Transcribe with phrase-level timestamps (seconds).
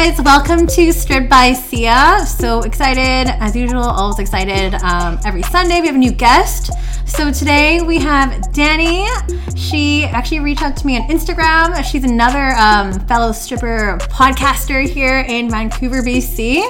[0.00, 2.24] Guys, welcome to Stripped by Sia.
[2.24, 4.74] So excited, as usual, always excited.
[4.74, 6.70] Um, every Sunday we have a new guest.
[7.04, 9.08] So today we have Danny.
[9.56, 11.82] She actually reached out to me on Instagram.
[11.82, 16.62] She's another um, fellow stripper podcaster here in Vancouver, BC.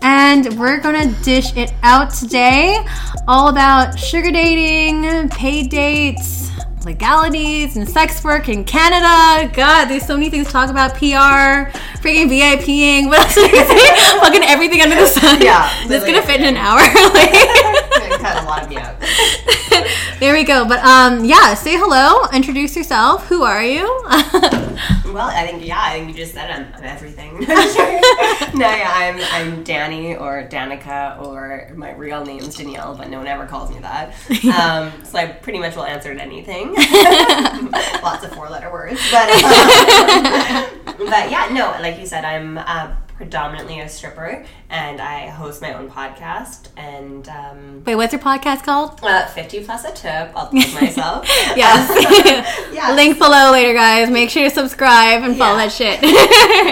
[0.00, 2.82] And we're gonna dish it out today
[3.28, 6.50] all about sugar dating, paid dates,
[6.84, 9.52] legalities and sex work in Canada.
[9.54, 10.94] God, there's so many things to talk about.
[10.94, 13.08] PR, freaking VIPing.
[13.08, 14.18] What else did you say?
[14.20, 15.40] Fucking everything under the sun.
[15.40, 16.80] Yeah, This literally gonna fit in an hour.
[18.18, 18.96] Cut a lot of me out.
[20.20, 20.64] there we go.
[20.66, 22.26] But um, yeah, say hello.
[22.32, 23.26] Introduce yourself.
[23.28, 23.84] Who are you?
[25.12, 27.34] Well, I think yeah, I think you just said I'm, I'm everything.
[27.40, 27.46] no,
[28.66, 33.46] yeah, I'm I'm Danny or Danica or my real name's Danielle, but no one ever
[33.46, 34.14] calls me that.
[34.46, 36.74] Um, so I pretty much will answer to anything.
[38.02, 42.94] Lots of four letter words, but um, but yeah, no, like you said, I'm uh,
[43.16, 47.28] predominantly a stripper, and I host my own podcast and.
[47.28, 48.98] Um, Wait, what's your podcast called?
[49.02, 50.32] uh, 50 plus a tip.
[50.34, 51.26] I'll plug myself.
[51.56, 52.58] Yes.
[52.72, 52.94] Yeah.
[52.94, 54.08] Link below later, guys.
[54.10, 55.66] Make sure you subscribe and follow Yeah.
[55.66, 56.02] that shit.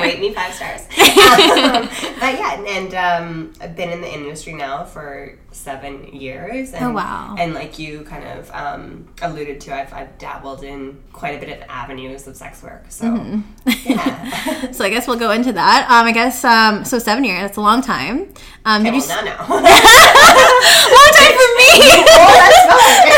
[0.02, 0.80] rate me five stars.
[0.80, 6.72] Um, but yeah, and, and um, I've been in the industry now for seven years.
[6.72, 7.34] And, Oh, wow.
[7.38, 11.56] And like you kind of um, alluded to, I've, I've dabbled in quite a bit
[11.60, 12.86] of avenues of sex work.
[12.88, 13.70] So Mm-hmm.
[13.92, 14.70] yeah.
[14.72, 15.86] so I guess we'll go into that.
[15.90, 16.98] Um, I guess um, so.
[16.98, 17.40] Seven years.
[17.42, 17.89] That's a long time.
[17.90, 19.08] Um, did well, you?
[19.08, 19.48] now, now.
[19.50, 21.70] long time for me.
[22.06, 23.10] that's fine.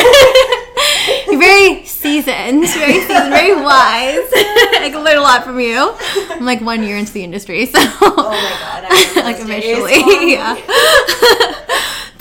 [1.29, 4.31] You're very seasoned, very seasoned, very wise.
[4.33, 5.95] I can learn a lot from you.
[6.31, 8.87] I'm like one year into the industry, so Oh my god.
[8.89, 10.57] I like officially, yeah.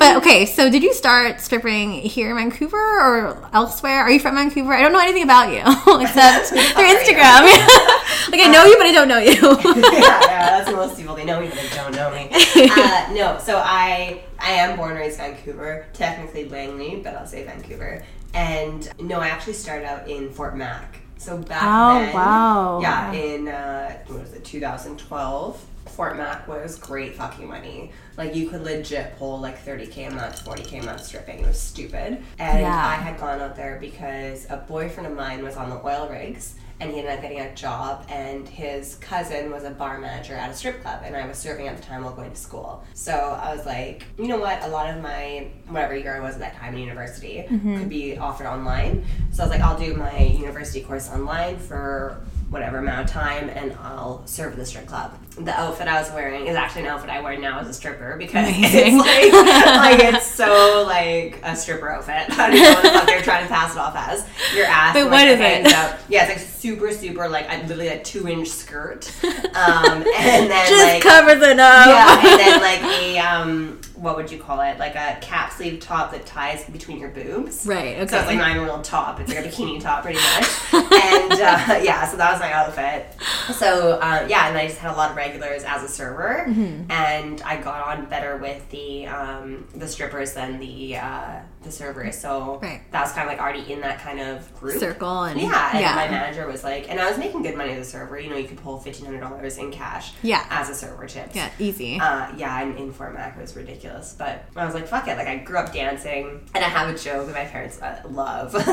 [0.02, 4.00] But okay, so did you start stripping here in Vancouver or elsewhere?
[4.02, 4.73] Are you from Vancouver?
[4.73, 5.60] I don't know anything about you
[6.02, 7.42] except through Instagram.
[8.32, 9.34] like I know you, but I don't know you.
[9.82, 11.16] yeah, yeah, that's most people.
[11.16, 12.30] They know me, but they don't know me.
[12.32, 17.44] Uh, no, so I I am born and raised Vancouver, technically Langley, but I'll say
[17.45, 18.04] Vancouver.
[18.34, 21.00] And no, I actually started out in Fort Mac.
[21.17, 22.80] So back Oh, then, wow.
[22.82, 25.66] yeah, in uh, what was it, 2012.
[25.87, 27.92] Fort Mac was great fucking money.
[28.17, 31.39] Like you could legit pull like 30k a month, 40k a month stripping.
[31.39, 32.23] It was stupid.
[32.39, 32.87] And Yeah.
[32.87, 36.55] I had gone out there because a boyfriend of mine was on the oil rigs
[36.81, 40.49] and he ended up getting a job and his cousin was a bar manager at
[40.49, 42.83] a strip club and I was serving at the time while going to school.
[42.95, 46.33] So I was like, you know what, a lot of my whatever year I was
[46.36, 47.77] at that time in university mm-hmm.
[47.77, 49.05] could be offered online.
[49.31, 53.50] So I was like, I'll do my university course online for whatever amount of time
[53.50, 55.17] and I'll serve at the strip club.
[55.39, 58.17] The outfit I was wearing is actually an outfit I wear now as a stripper
[58.17, 59.00] because Amazing.
[59.00, 62.30] it's like, like it's so like a stripper outfit.
[62.38, 64.28] I don't know what the fuck they're trying to pass it off as.
[64.54, 65.73] Your ass Wait, like, what is it?
[65.73, 65.98] out.
[66.10, 69.10] Yeah, it's like super, super like a, literally a two inch skirt.
[69.23, 71.88] Um, and then Just like covers it up.
[71.88, 74.78] yeah, and then like a um, what would you call it?
[74.80, 77.66] Like a cap sleeve top that ties between your boobs.
[77.67, 77.98] Right.
[77.98, 78.08] Okay.
[78.08, 79.20] So it's like not even a real top.
[79.20, 80.73] It's like a bikini top, pretty much.
[80.73, 83.06] and uh, yeah, so that was my outfit.
[83.54, 86.90] So uh, yeah, and I just had a lot of regulars as a server, Mm-hmm.
[86.92, 92.17] and I got on better with the um, the strippers than the uh, the servers.
[92.17, 92.82] So Right.
[92.92, 94.80] that was kind of like already in that kind of group.
[94.80, 95.95] Circle and Yeah, and yeah.
[95.95, 98.20] my manager was like, and I was making good money as a server.
[98.20, 100.14] You know, you could pull fifteen hundred dollars in cash.
[100.23, 100.45] Yeah.
[100.50, 101.36] as a server tips.
[101.36, 102.00] yeah, easy.
[102.00, 103.91] Uh, yeah, and in Fort Mac it was ridiculous.
[104.18, 105.18] But I was like, fuck it.
[105.18, 108.56] Like, I grew up dancing, and I have a joke that my parents uh, love.
[108.56, 108.66] and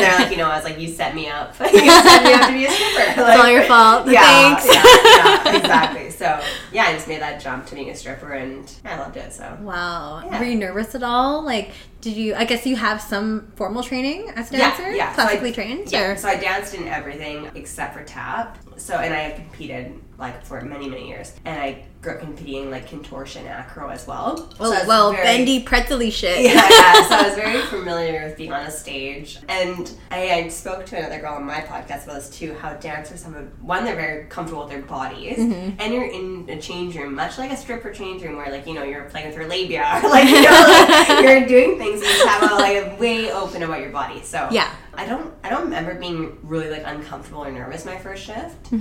[0.00, 1.54] they're like, you know, I was like, you set me up.
[1.60, 3.22] you set me up to be a stripper.
[3.22, 4.08] Like, it's all your fault.
[4.08, 4.22] Yeah,
[4.56, 4.66] Thanks.
[4.66, 6.10] yeah, yeah, exactly.
[6.10, 6.40] So,
[6.72, 9.32] yeah, I just made that jump to being a stripper, and I loved it.
[9.32, 10.22] So, Wow.
[10.24, 10.38] Yeah.
[10.38, 11.42] Were you nervous at all?
[11.42, 11.70] Like,
[12.00, 12.34] did you?
[12.34, 15.14] I guess you have some formal training as a Yeah, dancer, yeah.
[15.16, 15.90] So I- classically trained.
[15.90, 16.10] yeah.
[16.12, 16.16] Or?
[16.16, 18.58] So I danced in everything except for tap.
[18.76, 22.70] So, and I have competed like for many, many years, and I grew up competing
[22.70, 24.36] like contortion acro as well.
[24.36, 26.40] So well, I was well, very- bendy pretzely shit.
[26.42, 26.92] yeah, yeah.
[27.08, 30.96] So I was very familiar with being on a stage, and I, I spoke to
[30.98, 32.54] another girl on my podcast about this too.
[32.54, 35.80] How dancers, some of one, they're very comfortable with their bodies, Mm-hmm.
[35.80, 38.74] and you're in a change room, much like a stripper change room, where like you
[38.74, 42.10] know you're playing with your labia, or like you know like, you're doing things, and
[42.18, 44.22] you have a, like way open about your body.
[44.22, 44.70] So Yeah.
[44.98, 48.72] I don't, I don't remember being really like uncomfortable or nervous my first shift.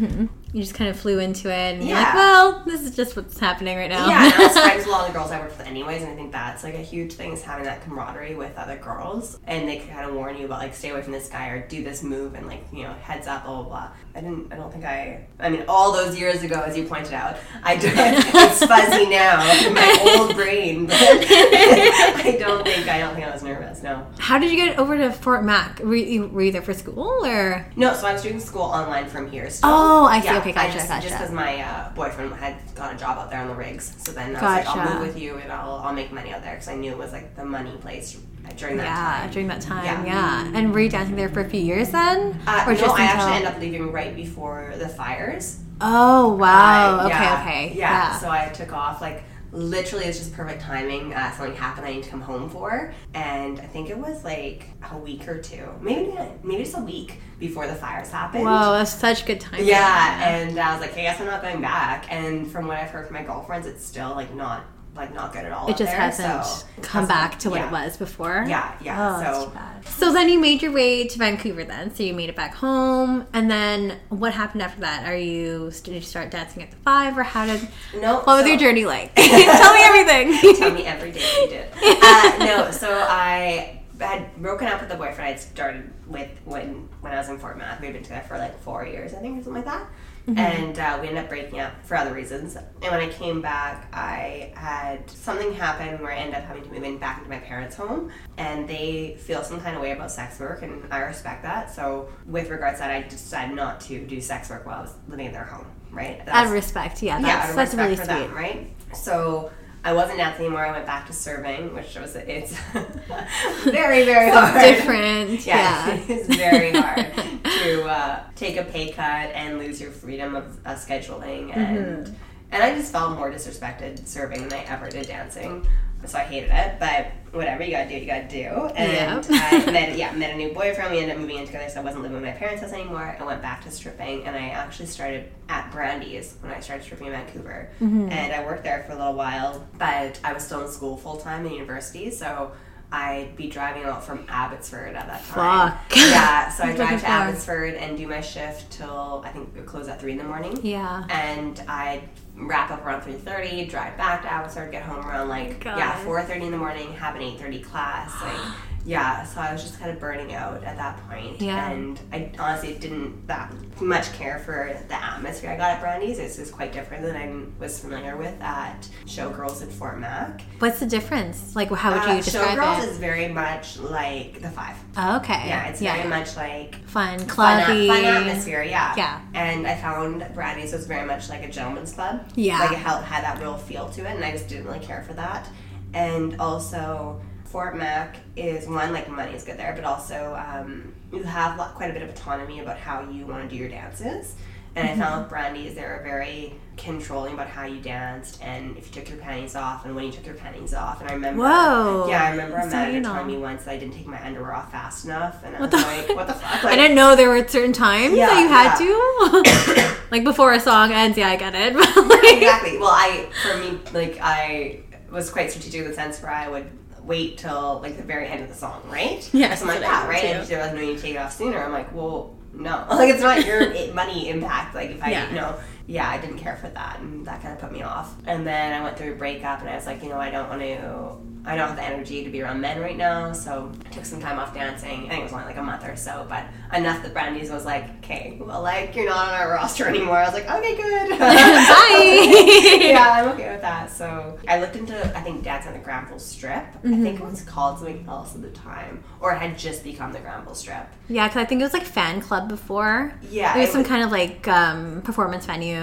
[0.55, 3.37] You just kind of flew into it, and you're like, well, this is just what's
[3.37, 4.07] happening right now.
[4.07, 6.01] Yeah, and I was friends with a lot of the girls I worked with anyways,
[6.01, 9.37] and I think that's like a huge thing is having that camaraderie with other girls.
[9.47, 11.67] And they can kind of warn you about like stay away from this guy or
[11.67, 13.89] do this move and like, you know, heads up, blah blah blah.
[14.15, 17.11] I didn't I don't think I I mean all those years ago as you pointed
[17.11, 22.99] out, I do it's fuzzy now in my old brain, but I don't think I
[22.99, 24.07] don't think I was nervous, no.
[24.19, 25.79] How did you get over to Fort Mac?
[25.79, 27.65] Were you, were you there for school or?
[27.75, 29.69] No, so I was doing school online from here still.
[29.69, 31.07] Oh, I see, Yeah, Okay, I just, gotcha.
[31.07, 34.11] Just because my uh, boyfriend had got a job out there on the rigs, so
[34.11, 36.53] then I was like, I'll move with you and I'll, I'll make money out there
[36.53, 38.17] because I knew it was like the money place
[38.57, 38.95] during that time.
[38.95, 39.31] yeah, time.
[39.31, 40.05] during that time, Yeah.
[40.05, 40.51] yeah.
[40.57, 43.03] And were you dancing there for a few years then, Uh, or no, just I
[43.03, 43.17] until?
[43.21, 45.59] actually ended up leaving right before the fires.
[45.81, 46.99] oh wow.
[46.99, 47.67] I- okay, yeah, okay.
[47.69, 47.79] Yeah.
[48.11, 48.17] Yeah.
[48.19, 49.23] So I took off like
[49.55, 51.13] literally it's just perfect timing.
[51.13, 54.67] Uh, something happened I need to come home for, and I think it was like
[54.91, 56.13] a week or two, maybe
[56.43, 58.43] maybe just a week before the fires happened.
[58.43, 59.67] Whoa, that's such good timing.
[59.67, 62.11] Yeah, and I was like, hey, I guess I'm not going back.
[62.11, 64.65] And from what I've heard from my girlfriends, it's still like not
[64.95, 65.67] like not good at all.
[65.67, 67.67] it just there, hasn't so- come hasn't- back to what yeah.
[67.67, 68.45] it was before.
[68.47, 69.17] Yeah, yeah.
[69.27, 69.91] Oh, so.
[69.97, 71.93] So then you made your way to Vancouver then.
[71.93, 73.25] So you made it back home.
[73.33, 75.05] And then what happened after that?
[75.05, 78.15] Are you, did you start dancing at the five or how did, no.
[78.21, 79.13] what was your journey like?
[79.15, 80.55] Tell me everything.
[80.55, 81.67] Tell me every day you did.
[81.75, 87.13] Uh, no, so I had broken up with the boyfriend I'd started with when when
[87.13, 87.79] I was in Fort Mac.
[87.79, 89.87] We'd been together for like four years, I think, or something like that.
[90.27, 92.55] And uh, we ended up breaking up for other reasons.
[92.55, 96.69] And when I came back, I had something happen where I ended up having to
[96.71, 100.09] move in back into my parents' home, and they feel some kind of way about
[100.09, 101.71] sex work, and I respect that.
[101.71, 104.95] So, with regards to that, I decided not to do sex work while I was
[105.07, 105.67] living in their home.
[105.91, 106.19] Right?
[106.21, 107.19] Out That's- of respect, yeah.
[107.19, 108.27] yeah, That's, out of that's respect really for sweet.
[108.27, 108.75] them, right?
[108.97, 109.51] So
[109.85, 110.65] I wasn't dancing anymore.
[110.65, 112.57] I went back to serving, which was it's
[113.63, 114.59] very very hard.
[114.61, 116.01] Different, Yeah, yeah.
[116.07, 120.73] it's very hard to uh, take a pay cut and lose your freedom of uh,
[120.73, 122.13] scheduling, and Mm-hmm.
[122.51, 125.67] and I just felt more disrespected serving than I ever did dancing.
[126.05, 128.45] So I hated it, but whatever you gotta do, you gotta do.
[128.75, 129.21] And Yeah.
[129.27, 130.91] I met yeah met a new boyfriend.
[130.91, 133.17] We ended up moving in together, so I wasn't living with my parents' house anymore.
[133.19, 137.07] I went back to stripping, and I actually started at Brandi's when I started stripping
[137.07, 138.09] in Vancouver, Mm-hmm.
[138.11, 139.65] and I worked there for a little while.
[139.79, 142.51] But I was still in school full time in university, so.
[142.91, 145.71] I'd be driving out from Abbotsford at that time.
[145.89, 145.97] Fuck.
[145.97, 147.07] Yeah, so I drive to.
[147.07, 150.57] Abbotsford and do my shift till I think it closed at three in the morning
[150.63, 151.03] Yeah.
[151.09, 152.03] and I
[152.37, 155.77] wrap up around three thirty, drive back to Abbotsford, get home around like God.
[155.77, 158.55] yeah four thirty in the morning, have an eight thirty class, like
[158.85, 159.23] yeah.
[159.25, 161.69] So I was just kind of burning out at that point, Yeah.
[161.71, 163.51] and I honestly didn't that
[163.81, 166.19] much care for the atmosphere I got at Brandi's.
[166.19, 170.41] It's just quite different than I was familiar with at Showgirls in Fort Mac.
[170.59, 171.55] What's the difference?
[171.55, 172.61] Like, how would Uh, you describe it?
[172.61, 174.75] Showgirls is very much like the Five.
[174.95, 175.43] Oh, okay.
[175.47, 177.87] Yeah, it's very much like fun, fun, clubby.
[177.89, 178.93] fun atmosphere, yeah.
[178.95, 179.19] Yeah.
[179.33, 182.25] And I found Brandi's was very much like a gentleman's club.
[182.35, 182.59] Yeah.
[182.59, 185.13] Like it had that real feel to it, and I just didn't really care for
[185.13, 185.49] that.
[185.93, 187.19] And also,
[187.55, 191.89] Fort Mac is one, like money is good there, but also um, you have quite
[191.89, 194.35] a bit of autonomy about how you want to do your dances.
[194.75, 195.01] And Mm-hmm.
[195.01, 199.01] I found with Brandi's, they were very controlling about how you danced and if you
[199.01, 200.99] took your panties off and when you took your panties off.
[200.99, 202.07] And I remember, Whoa.
[202.09, 204.73] yeah, I remember a manager telling me once that I didn't take my underwear off
[204.73, 206.65] fast enough, and I What was the- like, what the fuck?
[206.65, 209.93] I didn't know there were certain times Yeah, that you had yeah.
[209.93, 209.97] to.
[210.11, 211.73] like before a song ends, yeah, I get it.
[211.95, 212.77] Like- exactly.
[212.79, 216.69] Well, I for me, like I was quite strategic in the sense where I would
[217.05, 219.27] wait till like the very end of the song, right?
[219.33, 220.21] Yeah, or something like that's ah, that, right?
[220.21, 220.27] too.
[220.27, 223.09] And there was no need to take it off sooner, I'm like, well, no, like
[223.13, 224.75] it's not your money impact.
[224.75, 225.29] Like if I, Yeah.
[225.29, 228.15] you know, yeah, I didn't care for that, and that kind of put me off.
[228.25, 230.49] And then I went through a breakup, and I was like, you know, I don't
[230.49, 231.34] want to.
[231.45, 234.19] I don't have the energy to be around men right now, so I took some
[234.19, 235.05] time off dancing.
[235.05, 237.65] I think it was only like a month or so, but enough that Brandi's was
[237.65, 240.17] like, okay, well, like you're not on our roster anymore.
[240.17, 241.19] I was like, okay, good.
[241.19, 242.77] Bye.
[242.89, 243.91] yeah, I'm okay with that.
[243.91, 246.63] So I looked into, I think, Dancing on the Granville Strip.
[246.63, 250.11] I think it was called something else at the time, or it had just become
[250.13, 250.87] the Granville Strip.
[251.07, 253.13] yeah, because I think it was like fan club before.
[253.29, 255.75] Yeah, it was some was- kind of like um, performance venue.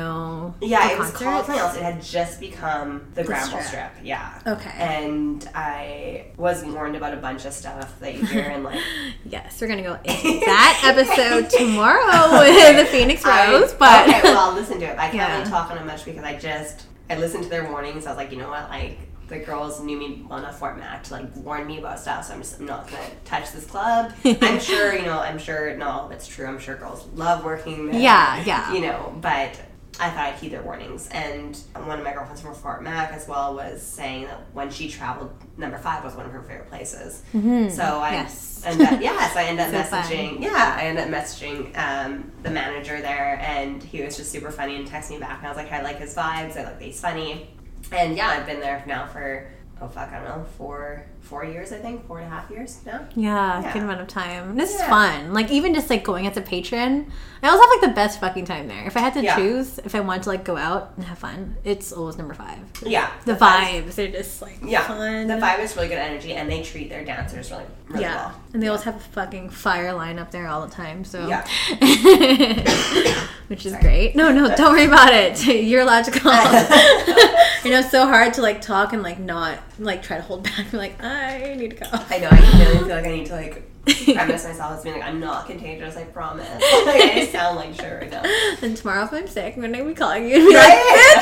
[0.61, 1.23] Yeah, it was concerts.
[1.23, 1.77] called something else.
[1.77, 3.91] It had just become the, Granville Strip.
[3.95, 4.05] Strip.
[4.05, 4.41] Yeah.
[4.47, 4.71] Okay.
[4.77, 8.81] And I was warned about a bunch of stuff that you hear in like
[9.25, 13.73] Yes, we're gonna go into that episode tomorrow with the Phoenix I- Rose.
[13.75, 14.99] But okay, well, I'll listen to it.
[14.99, 15.39] I can't Yeah.
[15.39, 18.07] really talk on it much because I just I listened to their warnings.
[18.07, 21.05] I was like, you know what, like the girls knew me well enough for Mac
[21.05, 24.13] to like warn me about stuff, so I'm just I'm not gonna touch this club.
[24.25, 26.47] I'm sure, you know, I'm sure not all of it's true.
[26.47, 28.01] I'm sure girls love working there.
[28.01, 28.73] Yeah, yeah.
[28.75, 29.59] You know, but
[30.03, 31.09] I thought I'd heed their warnings.
[31.13, 34.89] And one of my girlfriends from Fort Mac as well was saying that when she
[34.91, 37.23] traveled, number five was one of her favorite places.
[37.33, 38.13] So I Mm-hmm.
[38.13, 38.63] Yes.
[38.67, 40.03] ended up, yeah, so I ended up So fun.
[40.05, 44.51] messaging yeah, I ended up messaging um, the manager there, and he was just super
[44.51, 45.39] funny and texted me back.
[45.39, 46.57] And I was like, I like his vibes.
[46.57, 47.49] I like that he's funny.
[47.93, 51.73] And yeah, I've been there now for oh fuck, I don't know, four four years
[51.73, 53.07] I think, four and a half years now.
[53.15, 53.73] Yeah, Yeah.
[53.73, 54.57] good amount of time.
[54.57, 55.33] This is fun.
[55.33, 57.11] Like even just like going as a patron,
[57.43, 58.85] I always have like the best fucking time there.
[58.87, 59.37] If I had to Yeah.
[59.37, 62.59] choose, if I wanted to like go out and have fun, it's always number five.
[62.85, 65.27] Yeah, The vibes- vibes are just like Yeah, fun.
[65.29, 68.35] the vibe is really good energy, and they treat their dancers really, really yeah, well.
[68.53, 71.05] and they always have a fucking fire line up there all the time.
[71.05, 71.45] So Yeah.
[73.49, 74.15] which is great.
[74.17, 75.45] No, no, don't worry about it.
[75.47, 76.43] You're call.
[77.65, 80.45] you know, it's so hard to like talk and like not like try to hold
[80.45, 80.71] back.
[80.71, 81.87] Be like, I need to go.
[81.93, 82.29] I know.
[82.31, 85.47] I really feel like I need to like premise myself as being like I'm not
[85.47, 85.97] contagious.
[85.97, 86.49] I promise.
[86.51, 88.23] like, I sound like sure right now.
[88.63, 91.21] And tomorrow, if I'm sick, I'm gonna be calling you and be like, Right?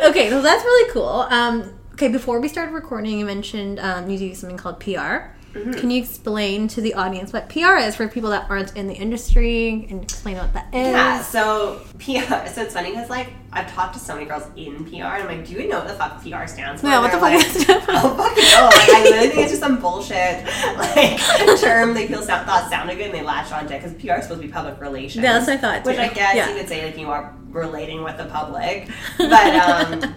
[0.08, 1.26] okay, so that's really cool.
[1.30, 5.34] Um, okay, before we started recording, you mentioned um, you do something called PR.
[5.56, 5.72] Mm-hmm.
[5.72, 8.94] Can you explain to the audience what PR is for people that aren't in the
[8.94, 10.92] industry and explain what that is?
[10.92, 12.46] Yeah, so PR.
[12.48, 15.26] So it's funny because like I've talked to so many girls in PR, and I'm
[15.26, 16.88] like, do you know what the fuck PR stands for?
[16.88, 17.86] No, what the fuck like.
[17.88, 18.64] Oh fucking no!
[18.66, 20.44] Like I literally think it's just some bullshit
[20.76, 21.18] like
[21.60, 24.24] term they feel sound, thought sounded good and they latched onto it because PR is
[24.24, 25.24] supposed to be public relations.
[25.24, 25.98] Yeah, that's what I thought, Which.
[25.98, 26.50] I guess Yeah.
[26.50, 30.00] you could say like you are relating with the public, but um,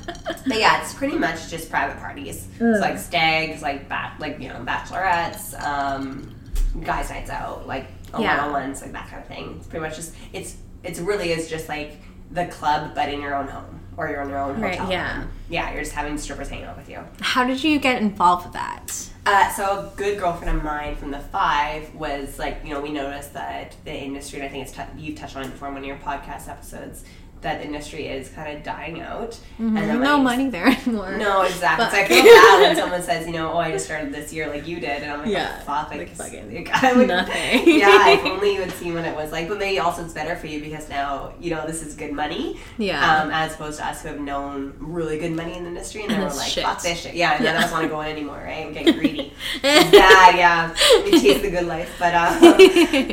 [0.48, 2.48] but yeah, it's pretty much just private parties.
[2.60, 6.36] It's like stags, like bat, like you know bachelorettes, um,
[6.84, 9.55] guys' nights out, like one on ones, like that kind of thing.
[9.58, 11.91] It's pretty much just it's it's really is just like
[12.31, 14.79] the club, but in your own home or you're in your own hotel.
[14.79, 15.19] Right, yeah.
[15.19, 15.29] room.
[15.50, 17.03] yeah, you're just having strippers hanging out with you.
[17.19, 19.09] How did you get involved with that?
[19.25, 22.91] Uh, so a good girlfriend of mine from the five was like, you know, we
[22.91, 25.74] noticed that the industry, and I think it's t- you've touched on it before in
[25.74, 27.03] one of your podcast episodes,
[27.41, 29.39] that industry is kind of dying out.
[29.60, 31.17] And then no money there anymore.
[31.17, 31.86] No, exactly.
[31.86, 34.34] But- like I feel bad when someone says, you know, oh, I just started this
[34.34, 36.93] year like you did, and I'm like, Yeah, oh, fuck, like, like fucking like, I
[36.93, 37.79] would, nothing.
[37.79, 39.48] yeah, if only you had seen what it was like.
[39.48, 42.60] But maybe also it's better for you because now you know this is good money.
[42.77, 43.22] Yeah.
[43.22, 46.12] Um, as opposed to us who have known really good money in the industry, and
[46.12, 46.63] then And we're like, shit.
[46.63, 47.15] fuck this shit.
[47.15, 47.60] Yeah, and none Yeah.
[47.60, 48.65] of us want to go in anymore, right?
[48.67, 49.34] We're getting greedy.
[49.62, 50.75] Bad, yeah.
[51.05, 52.39] We taste the good life, but um,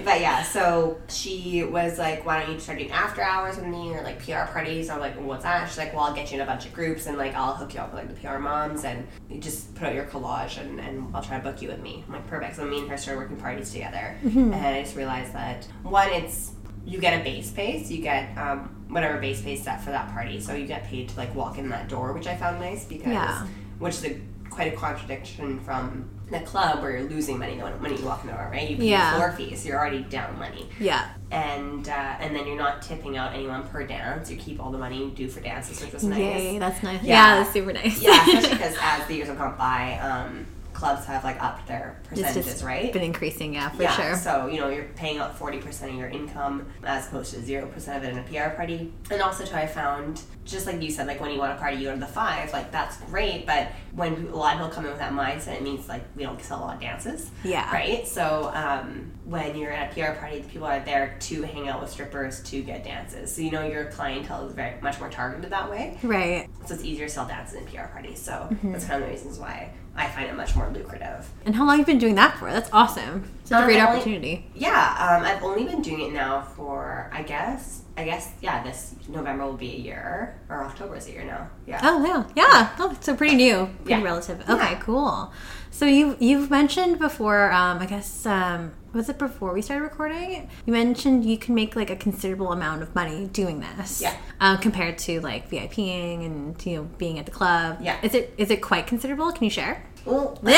[0.05, 0.43] but yeah.
[0.43, 4.16] So she was like, "Why don't you start doing after hours with me or like
[4.17, 6.47] PR parties?" I'm like, well, "What's that?" She's like, "Well, I'll get you in a
[6.47, 9.07] bunch of groups and like I'll hook you up with like the PR moms and
[9.31, 12.05] you just put out your collage and, and I'll try to book you with me."
[12.07, 15.33] I'm like, "Perfect." So me and her started working parties together, and I just realized
[15.35, 16.53] that one, it's
[16.85, 20.09] you get a base pay, so you get um, whatever base pay set for that
[20.13, 20.39] party.
[20.41, 23.09] So you get paid to like walk in that door, which I found nice because
[23.13, 23.45] Yeah.
[23.81, 24.21] which is a,
[24.57, 28.29] quite a contradiction from the club where you're losing money the when you walk in
[28.29, 28.69] the door, right?
[28.71, 29.15] You pay Yeah.
[29.15, 31.05] floor fees, you're already down money, Yeah.
[31.31, 34.31] and uh, and then you're not tipping out anyone per dance.
[34.31, 36.19] You keep all the money due for dances, which was nice.
[36.19, 37.03] Yay, that's nice.
[37.03, 37.13] Yeah.
[37.15, 38.01] Yeah, that's super nice.
[38.03, 40.47] Yeah, especially because as the years have gone by, um,
[40.77, 42.93] clubs have like upped their percentages, right?
[42.93, 44.15] been increasing, yeah, for yeah, sure.
[44.15, 47.67] So you know you're paying out forty percent of your income as opposed to zero
[47.67, 48.93] percent of it in a PR party.
[49.11, 51.79] And also, too, I found just like you said, like when you want a party,
[51.79, 52.53] you go to the five.
[52.53, 55.63] Like that's great, but when a lot of people come in with that mindset, it
[55.63, 57.31] means like we don't sell a lot of dances.
[57.43, 57.73] Yeah.
[57.73, 58.07] Right.
[58.07, 61.81] So um, when you're at a PR party, the people are there to hang out
[61.81, 63.35] with strippers to get dances.
[63.35, 65.99] So you know your clientele is very much more targeted that way.
[66.05, 66.49] Right.
[66.67, 68.21] So it's easier to sell dances in PR parties.
[68.21, 68.73] So Mm-hmm.
[68.73, 71.27] that's kind of the reasons why I find it much more lucrative.
[71.45, 72.53] And how long have you been doing that for?
[72.53, 73.29] That's awesome.
[73.43, 74.47] It's a Um, great only- opportunity.
[74.55, 74.71] Yeah,
[75.19, 79.47] um, I've only been doing it now for I guess I guess yeah this November
[79.47, 81.49] will be a year or October is a year now.
[81.67, 81.81] Yeah.
[81.83, 82.69] Oh yeah, yeah.
[82.79, 84.03] Oh, so pretty new, pretty Yeah.
[84.03, 84.41] relative.
[84.49, 84.79] Okay, Yeah.
[84.81, 85.33] cool.
[85.71, 87.51] So you you've mentioned before.
[87.53, 90.49] Um, I guess um, was it before we started recording?
[90.65, 94.01] You mentioned you can make like a considerable amount of money doing this.
[94.01, 94.17] Yeah.
[94.41, 97.79] Um, compared to like VIPing and you know being at the club.
[97.81, 97.99] Yeah.
[98.03, 99.33] Is it is it quite considerable?
[99.33, 99.85] Can you share?
[100.05, 100.53] Well, oh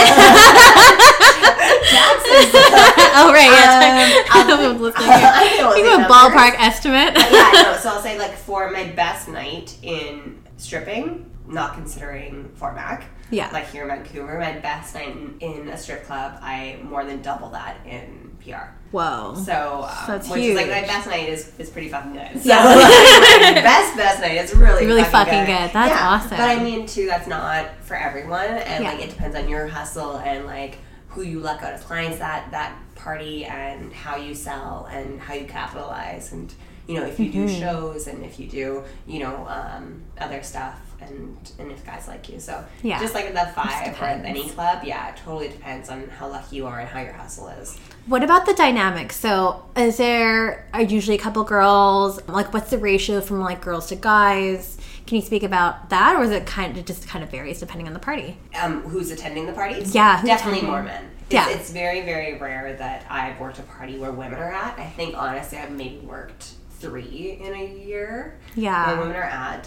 [3.32, 4.22] right, yeah.
[4.34, 5.08] Um, I'm listening.
[5.08, 7.14] I know a ballpark estimate.
[7.16, 7.76] yeah, no.
[7.80, 13.04] So I'll say like for my best night in stripping, not considering Fort Mac.
[13.30, 13.50] Yeah.
[13.52, 17.20] Like here in Vancouver, my best night in, in a strip club, I more than
[17.22, 18.68] double that in PR.
[18.90, 19.34] Whoa.
[19.44, 22.40] So, um, That's which is like my best night is, is pretty fucking good.
[22.42, 22.64] So, Yeah.
[22.64, 25.72] like, best best night is really Really fucking, fucking good.
[25.74, 26.30] That's Yeah, awesome.
[26.30, 28.92] But I mean, too, that's not for everyone, and Yeah.
[28.92, 32.50] like it depends on your hustle and like who you luck out as clients that
[32.52, 36.52] that party and how you sell and how you capitalize and
[36.86, 37.60] you know if you do Mm-hmm.
[37.60, 42.28] shows and if you do you know um, other stuff and and if guys like
[42.28, 43.00] you so Yeah.
[43.00, 46.66] just like the five or any club yeah it totally depends on how lucky you
[46.66, 49.12] are and how your hustle is What about the dynamic?
[49.12, 52.18] So, is there are usually a couple girls?
[52.26, 54.78] Like, what's the ratio from like girls to guys?
[55.06, 57.60] Can you speak about that, or is it kind of it just kind of varies
[57.60, 58.38] depending on the party?
[58.62, 59.94] um, who's attending the parties.
[59.94, 60.70] Yeah, definitely attending?
[60.70, 61.04] more men.
[61.26, 61.48] It's, Yeah.
[61.50, 64.78] it's very very rare that I've worked a party where women are at.
[64.78, 68.38] I think honestly, I've maybe worked three in a year.
[68.54, 68.88] Yeah.
[68.88, 69.64] Where women are at,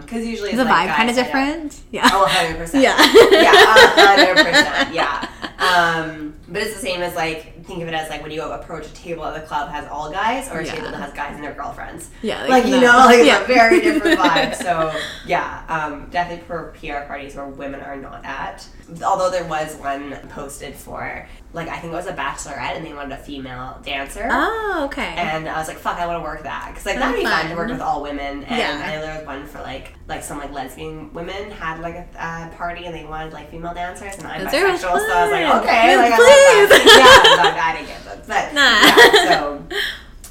[0.00, 1.80] because usually Is it's the like vibe kind of guys sign up- different?
[1.90, 2.08] Yeah.
[2.12, 2.82] Oh, 100 percent.
[2.82, 2.96] Yeah.
[3.30, 4.94] yeah, hundred percent.
[4.94, 5.28] Yeah.
[5.58, 8.52] Um, but it's the same as like think of it as like when you go
[8.52, 10.74] approach a table at the club has all guys or a Yeah.
[10.74, 12.10] table that has guys and their girlfriends.
[12.22, 12.80] Yeah, like, Like, you no.
[12.80, 13.42] know, like it's Yeah.
[13.42, 14.54] a very different vibe.
[14.56, 14.92] So
[15.26, 18.66] yeah, um, definitely for PR parties where women are not at.
[19.04, 22.92] Although there was one posted for like I think it was a bachelorette and they
[22.92, 24.28] wanted a female dancer.
[24.30, 25.14] Oh, okay.
[25.16, 27.42] And I was like, "Fuck, I want to work that because like that'd be fun
[27.42, 27.50] fun.
[27.50, 28.82] to work with all women." And Yeah.
[28.84, 32.48] I there was one for like like some like lesbian women had like a uh,
[32.56, 35.62] party and they wanted like female dancers, and I'm Those bisexual, so I was like,
[35.62, 36.68] "Okay, like I please.
[36.84, 38.80] that." yeah, I didn't get those, but Nah.
[38.82, 39.64] yeah, so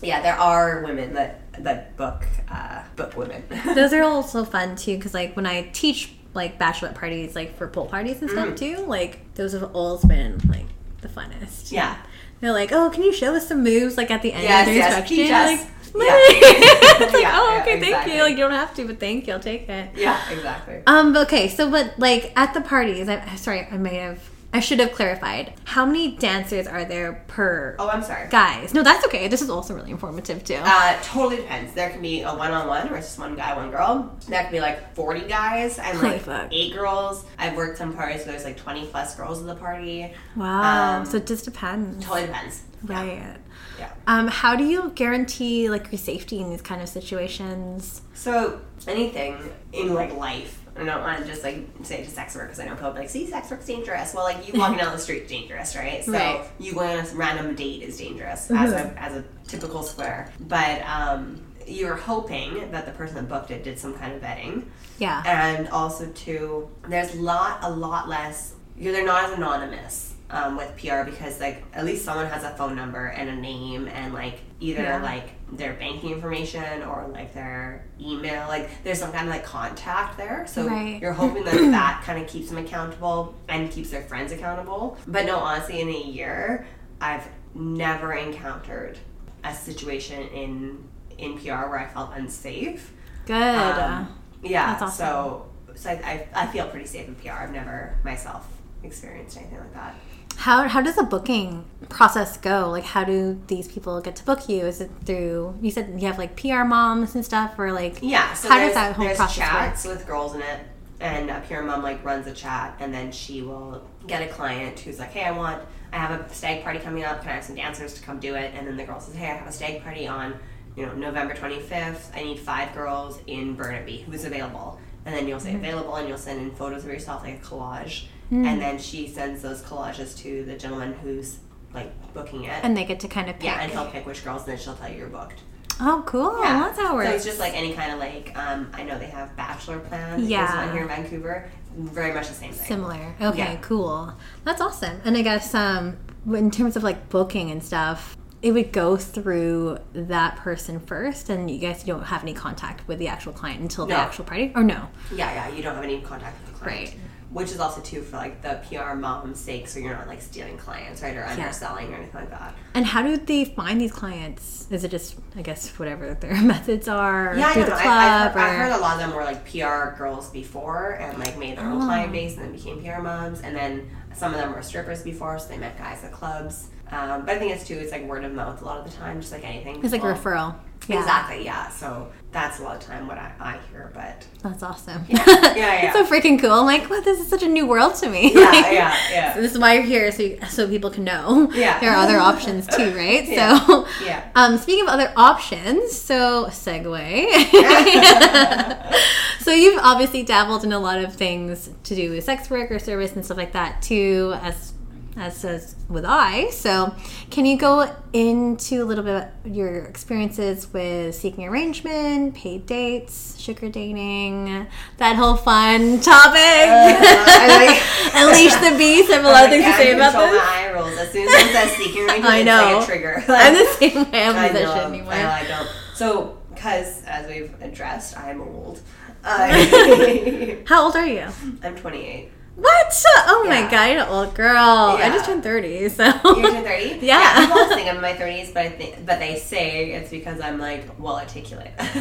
[0.01, 3.43] yeah, there are women that that book uh, book women.
[3.73, 7.67] Those are also fun too, because like when I teach like bachelorette parties, like for
[7.67, 8.57] pool parties and stuff Mm.
[8.57, 10.65] too, like those have always been like
[11.01, 11.71] the funnest.
[11.71, 11.97] Yeah.
[12.41, 14.73] They're like, oh, can you show us some moves like at the end Yes, of
[14.73, 15.31] the yes, instruction?
[15.31, 15.59] like,
[16.07, 16.15] Yeah.
[17.05, 18.21] it's like, Yeah, oh, yeah, okay, thank you.
[18.23, 19.33] Like you don't have to, but thank you.
[19.33, 19.91] I'll take it.
[19.95, 20.81] yeah, exactly.
[20.87, 21.15] Um.
[21.15, 21.47] Okay.
[21.49, 24.19] So, but like at the parties, I sorry, I may have,
[24.53, 25.53] I should have clarified.
[25.65, 28.29] How many dancers are there per Oh, I'm sorry.
[28.29, 28.73] guys?
[28.73, 29.27] No, that's okay.
[29.27, 30.59] This is also really informative too.
[30.63, 31.73] Uh, totally depends.
[31.73, 34.15] There can be a one-on-one where it's just one guy, one girl.
[34.27, 36.49] There can be like 40 guys and like fuck.
[36.51, 37.25] eight girls.
[37.39, 40.13] I've worked some parties where there's like 20 plus girls at the party.
[40.35, 40.99] wow.
[40.99, 42.05] um, so it just depends.
[42.05, 42.61] Totally depends.
[42.83, 43.37] Right.
[43.79, 43.91] Yeah.
[44.05, 48.01] Um, how do you guarantee like your safety in these kind of situations?
[48.13, 49.37] So anything
[49.71, 52.65] in like life, I don't want to just like say to sex work because I
[52.65, 54.13] know people are like, see, sex work's dangerous.
[54.13, 56.03] Well, like you walking down the street is dangerous, right?
[56.03, 56.39] So Right.
[56.39, 56.63] Mm-hmm.
[56.63, 60.31] you going on a random date is dangerous as a as a typical square.
[60.39, 64.65] But um, you're hoping that the person that booked it did some kind of vetting.
[64.99, 65.23] Yeah.
[65.25, 70.69] and also too there's lot a lot less you're they're not as anonymous um, with
[70.77, 74.39] PR because like at least someone has a phone number and a name and like
[74.59, 75.01] either Yeah.
[75.01, 80.17] like their banking information or like their email like there's some kind of like contact
[80.17, 81.01] there so Right.
[81.01, 85.25] you're hoping that that kind of keeps them accountable and keeps their friends accountable but
[85.25, 86.65] no honestly in a year
[87.01, 88.97] I've never encountered
[89.43, 90.83] a situation in
[91.17, 92.91] in PR where I felt unsafe
[93.25, 93.33] Good.
[93.35, 94.71] um, yeah.
[94.73, 95.05] That's awesome.
[95.05, 95.45] So,
[95.75, 97.31] so I, I, I feel pretty safe in PR.
[97.31, 98.45] I've never myself
[98.83, 99.95] experienced anything like that.
[100.37, 102.69] How how does the booking process go?
[102.69, 104.65] Like, how do these people get to book you?
[104.65, 105.57] Is it through?
[105.61, 108.33] You said you have like PR moms and stuff, or like Yeah.
[108.33, 110.59] So How does that whole there's process chats with girls in it,
[110.99, 114.79] and a PR mom like runs a chat, and then she will get a client
[114.79, 117.21] who's like, "Hey, I want, I have a stag party coming up.
[117.21, 119.25] Can I have some dancers to come do it?" And then the girl says, "Hey,
[119.31, 120.35] I have a stag party on,
[120.75, 122.11] you know, November 25th.
[122.15, 124.05] I need five girls in Burnaby.
[124.09, 125.65] Who's available?" And then you'll say Mm-hmm.
[125.65, 128.45] available, and you'll send in photos of yourself, like a collage, Mm.
[128.47, 131.37] and then she sends those collages to the gentleman who's
[131.73, 132.59] like booking it.
[132.63, 133.45] and they get to kind of pick.
[133.45, 135.39] yeah, and he'll pick which girls, and then she'll tell you you're booked.
[135.79, 136.39] oh, cool.
[136.41, 136.59] Yeah.
[136.59, 137.09] That's how it works.
[137.09, 140.27] So it's just like any kind of like um, I know they have bachelor plans.
[140.27, 140.45] Yeah.
[140.47, 141.49] There's one here in Vancouver.
[141.75, 142.67] Very much the same thing.
[142.67, 143.15] Similar.
[143.19, 143.55] Okay, Yeah.
[143.61, 144.13] cool.
[144.45, 145.01] That's awesome.
[145.05, 145.97] And I guess um,
[146.31, 151.49] in terms of like booking and stuff, it would go through that person first, and
[151.49, 154.61] you guys don't have any contact with the actual client until the actual party, or
[154.63, 154.89] no?
[155.15, 155.55] Yeah, yeah.
[155.55, 156.89] You don't have any contact with the client.
[156.91, 156.99] Right.
[157.33, 160.55] Which is also too for like the PR mom's sake, so you're not like stealing
[160.57, 162.53] clients, right, or underselling or anything like that.
[162.75, 164.67] And how do they find these clients?
[164.69, 167.75] Is it just, I guess, whatever their methods are Yeah, I don't the know.
[167.75, 167.87] club?
[167.87, 168.35] I, I've.
[168.37, 171.65] I've heard a lot of them were like PR girls before and like made their
[171.65, 171.85] own Oh.
[171.85, 173.41] client base and then became PR moms.
[173.41, 176.69] And then some of them were strippers before, so they met guys at clubs.
[176.93, 178.95] Um, but I think it's too, it's like word of mouth a lot of the
[178.97, 179.75] time, just like anything.
[179.83, 180.55] It's like People- referral.
[180.89, 180.99] Yeah.
[180.99, 181.69] Exactly, yeah.
[181.69, 185.05] So that's a lot of time what I, I hear, but That's awesome.
[185.07, 185.85] Yeah, yeah, yeah.
[185.85, 186.51] it's so freaking cool.
[186.51, 187.05] I'm like, what?
[187.05, 188.33] This is such a new world to me.
[188.33, 189.33] yeah, Like, yeah, yeah.
[189.33, 191.49] So this is why you're here, so you, so people can know.
[191.53, 191.79] Yeah.
[191.79, 193.25] there are other options too, right?
[193.25, 193.65] Yeah.
[193.65, 194.29] So, Yeah.
[194.35, 196.89] Um, speaking of other options, so segue.
[199.39, 202.79] so you've obviously dabbled in a lot of things to do with sex work or
[202.79, 204.72] service and stuff like that too, as
[205.15, 206.49] as says with I.
[206.49, 206.95] So,
[207.29, 213.39] can you go into a little bit about your experiences with seeking arrangement, paid dates,
[213.39, 216.35] sugar dating, that whole fun topic?
[216.39, 219.11] Uh, I like- Unleash the beast.
[219.11, 220.31] I have a lot of things to say about this.
[220.31, 220.97] my eye rolls.
[220.97, 222.73] As soon as it says seeking arrangement, I it's know.
[222.77, 223.23] like a trigger.
[223.27, 224.23] I'm the same way.
[224.23, 224.73] I'm I know.
[224.73, 225.13] shit anymore.
[225.13, 225.69] I, I don't.
[225.95, 228.81] So, because as we've addressed, I'm old.
[229.23, 231.27] How old are you?
[231.63, 232.29] I'm 28.
[232.55, 233.03] What?
[233.27, 234.55] Oh my god, you're an old girl.
[234.57, 236.03] I just turned 30, so.
[236.05, 236.63] You're turning
[236.99, 236.99] 30?
[237.05, 237.39] Yeah.
[237.41, 240.39] People always think I'm in my 30s, but I think, but they say it's because
[240.39, 241.71] I'm like well articulate.
[241.79, 241.95] It's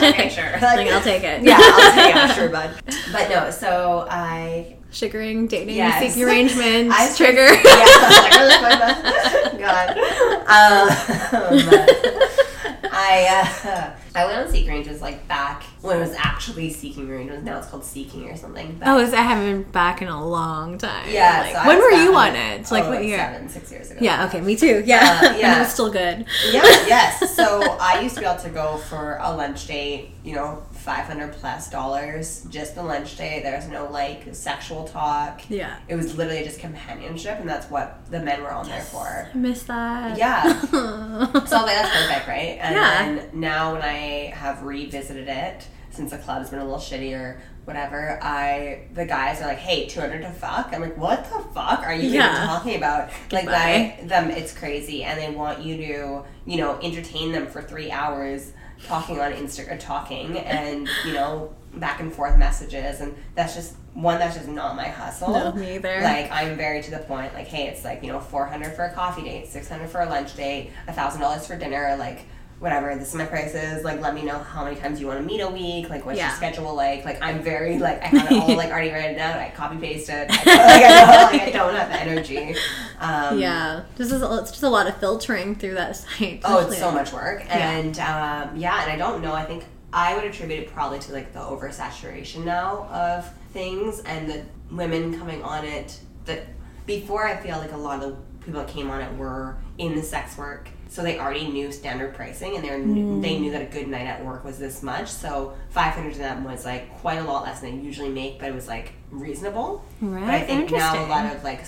[0.00, 0.50] like, okay, sure.
[0.62, 1.42] Like, I'll take it.
[1.42, 2.34] Yeah, I'll take it.
[2.34, 2.74] Sure, bud.
[3.12, 6.00] But no, so I Sugaring, dating, Yes.
[6.12, 7.46] seeking arrangements, I- trigger.
[7.46, 9.96] Yeah, I was like, God.
[10.52, 10.88] Um,
[12.94, 17.42] I uh, I went on Seeking Ranges like back when it was actually Seeking Ranges.
[17.42, 18.76] Now it's called Seeking or something.
[18.78, 21.08] But Oh, is I haven't been back in a long time.
[21.10, 21.40] yeah.
[21.40, 22.70] Like, so when were you on it?
[22.70, 23.18] Like oh, what year?
[23.18, 24.00] Seven, six years ago.
[24.02, 24.26] Yeah.
[24.26, 24.40] Okay.
[24.40, 24.82] Me too.
[24.84, 25.18] Yeah.
[25.22, 25.56] Uh, and yeah.
[25.56, 26.26] it was still good.
[26.50, 27.34] Yeah, yes.
[27.34, 31.32] So I used to be able to go for a lunch date, you know, 500
[31.32, 33.42] plus dollars, just a lunch date.
[33.42, 35.40] There was no like sexual talk.
[35.48, 35.76] Yeah.
[35.88, 39.28] It was literally just companionship, and that's what the men were on there for.
[39.32, 40.18] I miss that.
[40.18, 40.42] Yeah.
[40.72, 42.58] So like, that's perfect, right?
[42.60, 43.04] And Yeah.
[43.04, 47.40] then now when I have revisited it, since the club's been a little shitty or
[47.64, 50.70] whatever, I the guys are like, hey, 200 to fuck.
[50.72, 52.32] I'm like, what the fuck are you Yeah.
[52.34, 53.10] even talking about?
[53.30, 55.04] Like, that, them, it's crazy.
[55.04, 58.52] And they want you to, you know, entertain them for three hours
[58.86, 63.00] talking on Instagram, uh, talking and, you know, back and forth messages.
[63.00, 65.32] And that's just, one, that's just not my hustle.
[65.32, 66.00] No, me either.
[66.02, 67.34] Like, I'm very to the point.
[67.34, 70.00] Like, hey, it's like you know, four hundred for a coffee date, six hundred for
[70.00, 71.94] a lunch date, a thousand dollars for dinner.
[71.98, 72.24] Like,
[72.62, 72.94] whatever.
[72.94, 73.84] This is my prices.
[73.84, 75.90] Like, let me know how many times you want to meet a week.
[75.90, 76.28] Like, what's Yeah.
[76.28, 77.04] your schedule like?
[77.04, 79.36] Like, I'm very like I have it all like already written down.
[79.36, 80.28] I copy paste it.
[80.30, 80.46] I, like,
[80.84, 82.56] I, don't, like, I don't have the energy.
[83.00, 83.82] Um, Yeah.
[83.96, 86.40] This is it's just a lot of filtering through that site.
[86.44, 89.32] Oh, it's so much work, and um, yeah, and I don't know.
[89.34, 94.30] I think I would attribute it probably to like the oversaturation now of things and
[94.30, 95.98] the women coming on it.
[96.26, 96.44] That
[96.86, 99.94] before, I feel like a lot of the people that came on it were in
[99.96, 103.62] the sex work, so they already knew standard pricing, and they were, they knew that
[103.62, 105.08] a good night at work was this much.
[105.08, 108.38] So five hundred to them was like quite a lot less than they usually make,
[108.38, 109.82] but it was like reasonable.
[110.02, 111.64] But I think now a lot of like,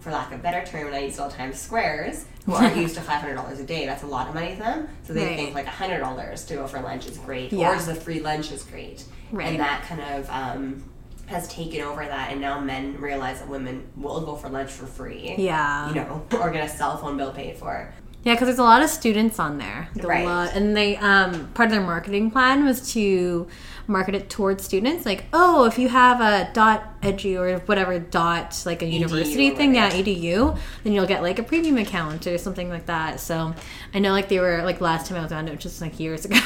[0.00, 2.76] for lack of a better term, and I use all the time, squares who aren't
[2.86, 3.86] used to five hundred dollars a day.
[3.86, 4.88] That's a lot of money to them.
[5.04, 5.36] So they Right.
[5.36, 7.70] think like hundred dollars to go for lunch is great, Yeah.
[7.70, 9.46] or just the free lunch is great, Right.
[9.50, 10.82] and that kind of um,
[11.26, 12.32] has taken over that.
[12.32, 15.36] And now men realize that women will go for lunch for free.
[15.38, 15.88] Yeah.
[15.90, 17.94] You know, or get a cell phone bill paid for.
[18.24, 19.88] Yeah, because there's a lot of students on there.
[19.94, 20.24] There's Right.
[20.24, 23.46] lot- and they um, part of their marketing plan was to
[23.86, 25.04] market it towards students.
[25.04, 29.54] Like, oh, if you have a dot edu or whatever dot like a university or
[29.56, 33.20] thing, yeah, edu, then you'll get like a premium account or something like that.
[33.20, 33.54] So
[33.92, 36.00] I know like they were like last time I was on it, which was like
[36.00, 36.38] years ago.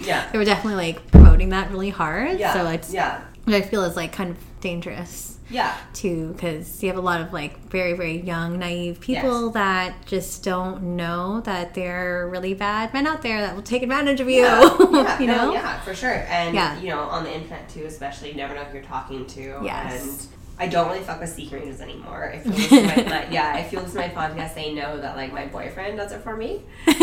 [0.00, 0.30] Yeah.
[0.32, 2.38] they were definitely like promoting that really hard.
[2.40, 2.54] Yeah.
[2.54, 3.20] So it's yeah.
[3.44, 5.76] which I feel is like kind of dangerous Yeah.
[5.92, 9.54] too because you have a lot of like very very young naive people Yes.
[9.54, 13.82] that just don't know that there are really bad men out there that will take
[13.82, 16.24] advantage of you Yeah, yeah, you no, know yeah, for sure.
[16.28, 16.78] And Yeah.
[16.80, 19.60] you know, on the internet too, especially, you never know who you're talking to.
[19.62, 20.24] Yes.
[20.24, 22.32] And I don't really fuck with Ranges anymore.
[22.34, 25.32] If you my, my, yeah, if you listen to my podcast, they know that like
[25.32, 26.62] my boyfriend does it for me.
[26.86, 26.94] So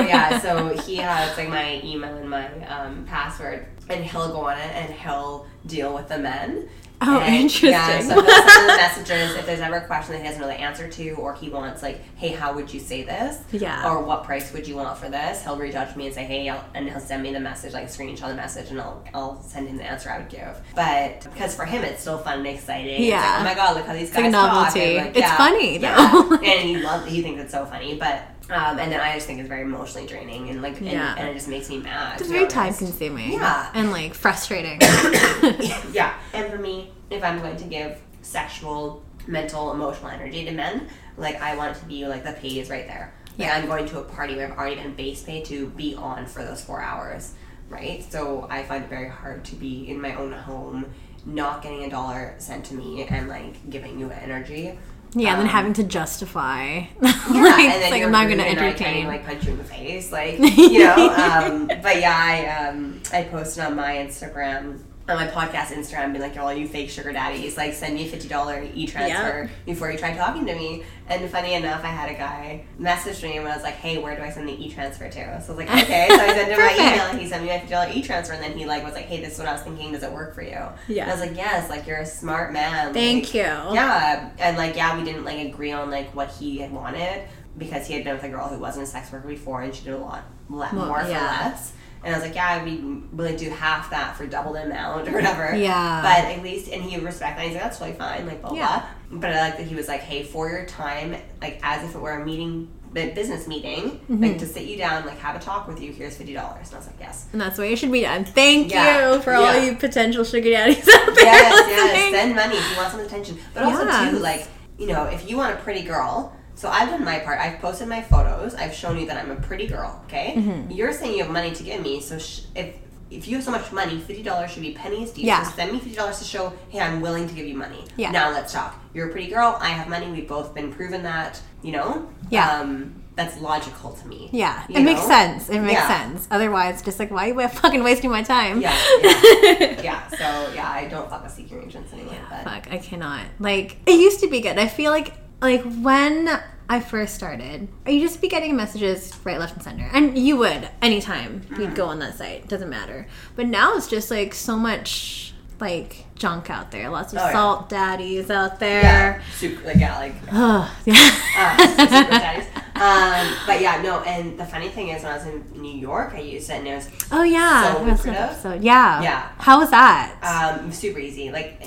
[0.00, 4.56] yeah, so he has like my email and my um, password, and he'll go on
[4.56, 6.68] it and he'll deal with the men.
[7.04, 7.70] Oh, And, interesting.
[7.70, 10.46] Yeah, so he'll send the messages if there's ever a question that he doesn't know
[10.46, 13.38] the answer to, or he wants like, hey, how would you say this?
[13.52, 13.88] Yeah.
[13.90, 15.42] Or what price would you want for this?
[15.42, 17.72] He'll reach out to me and say, hey, I'll, and he'll send me the message,
[17.72, 20.56] like screenshot the message, and I'll I'll send him the answer I would give.
[20.74, 22.88] But because for him, it's still fun and exciting.
[22.94, 23.20] It's Yeah.
[23.20, 24.76] like, oh my god, look how these guys like a talk.
[24.76, 26.10] And, like, It's yeah, funny, yeah.
[26.12, 26.34] though.
[26.44, 27.06] and he loves.
[27.10, 28.22] He thinks it's so funny, but.
[28.50, 31.14] Um, and then I just think it's very emotionally draining, and like, and, Yeah.
[31.16, 32.20] and it just makes me mad.
[32.20, 33.70] it's very time consuming Yeah.
[33.74, 34.78] and like frustrating
[35.92, 36.14] yeah.
[36.34, 41.40] And for me, if I'm going to give sexual, mental, emotional energy to men, like
[41.40, 43.14] I want it to be like the pay is right there.
[43.38, 43.56] Like Yeah.
[43.56, 46.42] I'm going to a party where I've already been base pay to be on for
[46.44, 47.34] those four hours,
[47.70, 48.04] right?
[48.10, 50.86] So I find it very hard to be in my own home,
[51.24, 54.78] not getting a dollar sent to me, and like giving you energy.
[55.14, 58.26] Yeah and then Um, having to justify yeah, like, and then like you're i'm not
[58.26, 61.08] I can't entertain like punch you in the face, like you know.
[61.14, 66.22] um, but yeah, I um, I posted on my Instagram, on my podcast Instagram, being
[66.22, 69.90] like, all you fake sugar daddies, like send me a fifty dollar e transfer before
[69.90, 70.84] you try talking to me.
[71.08, 74.16] And funny enough, I had a guy message me and I was like, hey, where
[74.16, 75.12] do I send the e transfer to?
[75.12, 76.06] So I was like, okay.
[76.08, 78.34] So I sent him my email and he sent me my fifty dollar e transfer,
[78.34, 79.92] and then he like was like, hey, this is what I was thinking.
[79.92, 80.60] Does it work for you?
[80.88, 81.02] Yeah.
[81.02, 81.68] And I was like, yes.
[81.68, 82.92] Like you're a smart man.
[82.92, 86.58] thank like, you yeah, and like yeah, we didn't like agree on like what he
[86.58, 89.62] had wanted because he had been with a girl who wasn't a sex worker before,
[89.62, 91.72] and she did a lot more for less.
[92.04, 92.78] And I was like, yeah, we
[93.12, 95.54] willing to do half that for double the amount or whatever.
[95.54, 96.00] Yeah.
[96.02, 97.44] But at least, and he respect that.
[97.46, 98.26] He's like, that's totally fine.
[98.26, 98.84] Like blah Yeah.
[99.10, 99.20] blah.
[99.20, 101.98] But I like that he was like, hey, for your time, like as if it
[102.00, 104.22] were a meeting, a business meeting, Mm-hmm.
[104.22, 105.92] like to sit you down, like have a talk with you.
[105.92, 106.68] Here's fifty dollars.
[106.68, 107.26] And I was like, yes.
[107.32, 109.12] and that's the way it should be done thank Yeah.
[109.14, 112.76] you for all you potential sugar daddies out there yes, yes, send money if you
[112.76, 113.38] want some attention.
[113.54, 114.10] But also Yes.
[114.10, 114.46] too, like
[114.78, 116.34] you know, if you want a pretty girl.
[116.62, 117.40] So I've done my part.
[117.40, 118.54] I've posted my photos.
[118.54, 120.00] I've shown you that I'm a pretty girl.
[120.06, 120.34] Okay.
[120.36, 120.70] Mm-hmm.
[120.70, 122.00] You're saying you have money to give me.
[122.00, 122.76] So sh- if
[123.10, 125.26] if you have so much money, fifty dollars should be pennies to you.
[125.26, 125.42] Yeah.
[125.42, 127.82] So send me fifty dollars to show, hey, I'm willing to give you money.
[127.96, 128.12] Yeah.
[128.12, 128.80] Now let's talk.
[128.94, 129.58] You're a pretty girl.
[129.60, 130.08] I have money.
[130.12, 131.40] We've both been proven that.
[131.64, 132.08] You know.
[132.30, 132.48] Yeah.
[132.60, 134.30] Um, that's logical to me.
[134.32, 135.50] Yeah, it makes sense.
[135.50, 135.88] It makes Yeah.
[135.88, 136.28] sense.
[136.30, 138.60] Otherwise, just like why are you fucking wasting my time?
[138.60, 140.08] Yeah, yeah, yeah.
[140.20, 142.14] So yeah, I don't fuck with seeking arrangements anymore.
[142.30, 143.26] but Fuck, I cannot.
[143.40, 144.56] Like it used to be good.
[144.58, 145.12] I feel like
[145.42, 150.16] like when I first started, you just be getting messages right, left, and center, and
[150.16, 151.74] you would anytime you'd mm.
[151.74, 152.48] go on that site.
[152.48, 153.06] Doesn't matter.
[153.36, 156.88] But now it's just like so much like junk out there.
[156.90, 157.32] Lots of Oh, yeah.
[157.32, 158.82] salt daddies out there.
[158.82, 160.94] yeah, super, like yeah, like Oh, yeah.
[161.36, 162.46] uh, super daddies.
[162.74, 164.00] Um, but yeah, no.
[164.02, 166.66] And the funny thing is, when I was in New York, I used it, and
[166.68, 167.74] it was oh yeah.
[167.74, 168.22] So That's lucrative.
[168.30, 168.62] episode.
[168.64, 169.02] Yeah.
[169.02, 169.28] Yeah.
[169.38, 170.18] How was that?
[170.60, 171.62] um, super easy, like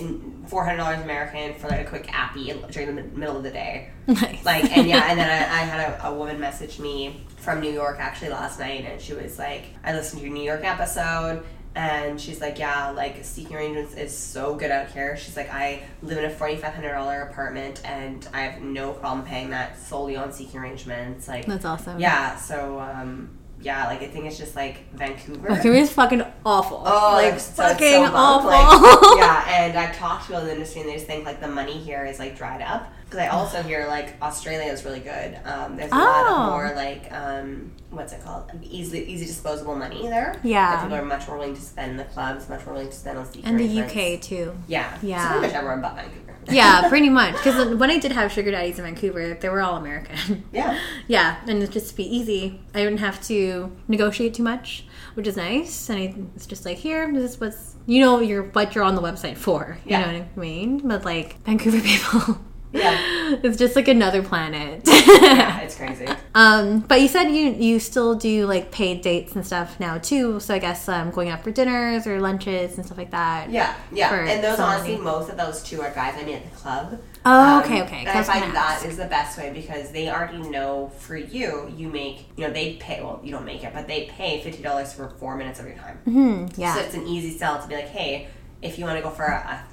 [0.48, 3.90] four hundred dollars American for like a quick appy during the middle of the day.
[4.08, 4.46] nice.
[4.46, 7.72] like and yeah and then I, I had a, a woman message me from new
[7.72, 11.44] york actually last night and she was like i listened to your new york episode
[11.76, 15.84] and she's like yeah like seeking arrangements is so good out here she's like i
[16.02, 20.60] live in a $4500 apartment and i have no problem paying that solely on seeking
[20.60, 22.00] arrangements like That's awesome.
[22.00, 23.30] yeah so um
[23.62, 26.84] yeah like i think it's just like vancouver Vancouver's fucking awful.
[26.86, 28.50] Oh, like like so, fucking so awful.
[28.50, 31.40] Like, yeah, and I've talked to people in the industry, and they just think like
[31.42, 32.92] the money here is like dried up.
[33.06, 35.40] Because I also hear like Australia is really good.
[35.46, 36.36] Um, there's a lot Oh.
[36.44, 38.50] of more like um, what's it called?
[38.64, 40.40] Easy, easy disposable money there.
[40.44, 40.82] Yeah.
[40.82, 43.18] people are much more willing to spend in the clubs, much more willing to spend
[43.20, 43.94] on speaker and the arrangements.
[43.96, 44.56] UK too.
[44.68, 45.22] Yeah, Yeah.
[45.24, 46.22] So pretty much everywhere but Vancouver.
[46.50, 47.34] Yeah, pretty much.
[47.38, 50.44] Because when I did have sugar daddies in Vancouver, they were all American.
[50.52, 52.60] yeah, yeah, and it's just to be easy.
[52.74, 55.90] I didn't have to negotiate too much, which is nice.
[55.90, 58.96] And I, it's just like here, this is what's you know you're what you're on
[58.96, 59.78] the website for.
[59.86, 60.02] You Yeah.
[60.12, 60.88] know what I mean?
[60.88, 62.40] But like Vancouver people,
[62.76, 63.36] Yeah.
[63.44, 64.82] it's just like another planet.
[64.86, 66.08] yeah, it's crazy.
[66.36, 70.42] Um, but you said you you still do like paid dates and stuff now too.
[70.42, 73.50] So I guess um, going out for dinners or lunches and stuff like that.
[73.50, 76.58] Yeah, yeah, and those honestly, most of those two are guys I meet at the
[76.58, 77.00] club.
[77.26, 78.00] Oh, Um, okay, okay.
[78.00, 81.88] And I find that is the best way because they already know for you, you
[81.88, 85.10] make, you know, they pay, well, you don't make it, but they pay $50 for
[85.12, 85.98] four minutes of your time.
[86.04, 86.76] Hmm, yeah.
[86.76, 88.28] So it's an easy sell to be like, hey,
[88.62, 89.64] if you want to go for a, a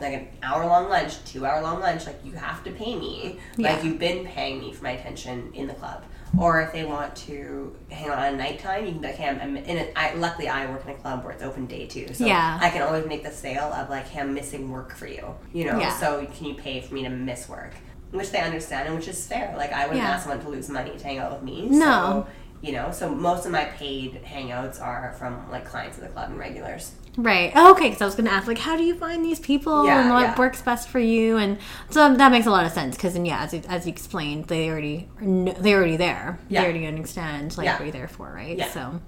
[0.00, 3.38] like an hour long lunch, two hour long lunch, like you have to pay me.
[3.56, 3.74] Yeah.
[3.74, 6.04] Like you've been paying me for my attention in the club.
[6.38, 9.54] Or if they want to hang out at nighttime, you can be like, hey, I'm,
[9.56, 9.92] in it.
[9.94, 12.14] I, luckily, I work in a club where it's open day too.
[12.14, 12.58] So Yeah.
[12.60, 15.34] I can always make the sale of like, hey, I'm missing work for you.
[15.52, 15.94] You know, Yeah.
[15.98, 17.74] so can you pay for me to miss work?
[18.12, 19.54] Which they understand and which is fair.
[19.58, 20.10] Like I wouldn't Yeah.
[20.12, 21.68] ask someone to lose money to hang out with me.
[21.68, 21.78] No.
[21.78, 22.26] So,
[22.62, 26.30] you know, so most of my paid hangouts are from like clients of the club
[26.30, 26.92] and regulars.
[27.16, 27.52] Right.
[27.54, 27.88] Oh, okay.
[27.90, 30.10] Because I was going to ask, like, how do you find these people Yeah, and
[30.10, 30.38] what yeah.
[30.38, 31.36] works best for you?
[31.36, 31.58] And
[31.90, 32.96] so that makes a lot of sense.
[32.96, 36.38] Because, and yeah, as, you- as you explained, they already they're already there.
[36.48, 36.62] Yeah.
[36.62, 37.74] They already understand like Yeah.
[37.74, 38.56] what you're there for, right?
[38.56, 38.70] Yeah.
[38.70, 39.00] So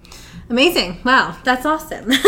[0.50, 0.98] amazing.
[1.02, 2.10] Wow, that's awesome.
[2.12, 2.18] um,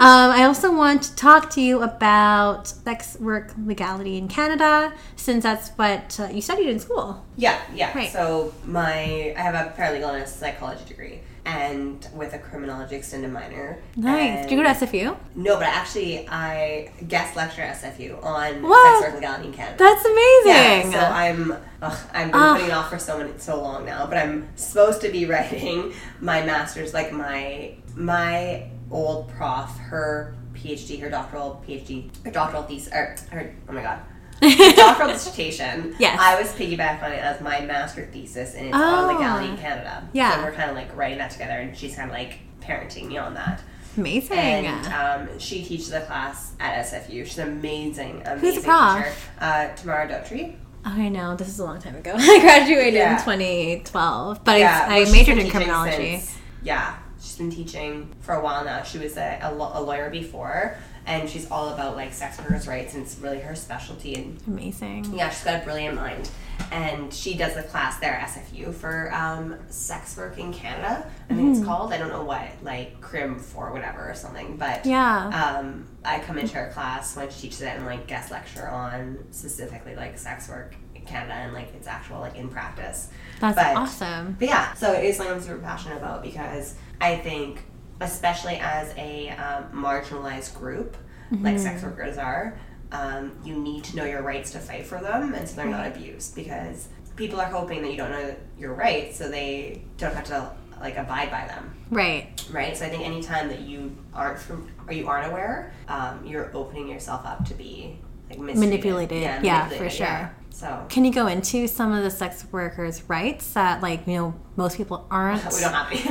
[0.00, 5.70] I also want to talk to you about sex work legality in Canada, since that's
[5.70, 7.24] what uh, you studied in school.
[7.36, 7.96] Yeah, yeah.
[7.96, 8.10] Right.
[8.12, 13.32] So my I have a paralegal and a psychology degree, and with a criminology extended
[13.32, 13.78] minor.
[13.94, 14.30] Nice.
[14.40, 15.16] And- Did you go to SFU?
[15.36, 19.00] No, but actually, I guest lecture at SFU on What?
[19.02, 19.76] sex work legality in Canada.
[19.78, 20.52] That's amazing.
[20.52, 22.52] Yeah, so I'm ugh, I've been Ah.
[22.54, 25.92] putting it off for so many so long now, but I'm supposed to be writing
[26.20, 26.92] my master's.
[26.92, 33.54] Like my my old prof, her PhD, her doctoral PhD, her doctoral thesis, or her
[33.68, 34.00] oh my god,
[34.40, 35.94] doctoral dissertation.
[35.98, 36.18] Yes.
[36.20, 39.08] I was piggyback on it as my master thesis, and it's Oh.
[39.08, 40.08] on legality in Canada.
[40.12, 40.36] Yeah.
[40.36, 43.16] so we're kind of like writing that together, and she's kind of like parenting me
[43.18, 43.62] on that.
[43.96, 44.36] amazing.
[44.38, 44.86] And
[45.28, 47.24] um, she teaches a class at SFU.
[47.24, 48.98] She's an amazing, amazing Who's the prof?
[49.04, 49.12] teacher.
[49.40, 50.56] Uh, Tamara O'Doherty.
[50.84, 52.12] I know this is a long time ago.
[52.16, 56.18] I graduated in 2012, but Yeah, I, well, I majored in criminology.
[56.18, 58.82] since- yeah, she's been teaching for a while now.
[58.82, 62.94] She was a, a, a lawyer before, and she's all about like sex workers' rights,
[62.94, 64.14] and it's really her specialty.
[64.14, 65.14] And Amazing.
[65.14, 66.28] yeah, she's got a brilliant mind.
[66.72, 71.08] And she does a class there at SFU for um, sex work in Canada.
[71.30, 71.52] I think Mm-hmm.
[71.56, 71.92] it's called.
[71.92, 74.56] I don't know what, like crim for whatever or something.
[74.56, 75.58] But Yeah.
[75.58, 79.18] um, I come into her class when she teaches it and like guest lecture on
[79.30, 83.10] specifically like sex work in Canada and like its actual like in practice.
[83.38, 84.36] That's but- awesome.
[84.38, 87.62] But yeah, so it is something I'm super passionate about because I think,
[88.00, 90.96] especially as a um, marginalized group,
[91.40, 91.90] like sex Mm-hmm.
[91.90, 92.58] workers are,
[92.92, 95.86] um, you need to know your rights to fight for them and so they're not
[95.88, 100.24] abused because people are hoping that you don't know your rights so they don't have
[100.24, 102.28] to like abide by them Right.
[102.52, 106.54] right so i think anytime that you aren't from or you aren't aware um, you're
[106.54, 107.98] opening yourself up to be
[108.30, 108.38] like.
[108.38, 109.22] Manipulated.
[109.22, 110.06] Yeah, for sure.
[110.06, 110.28] yeah.
[110.56, 114.34] So Can you go into some of the sex workers' rights that, like, you know,
[114.56, 115.44] most people aren't?
[115.52, 115.98] we don't have to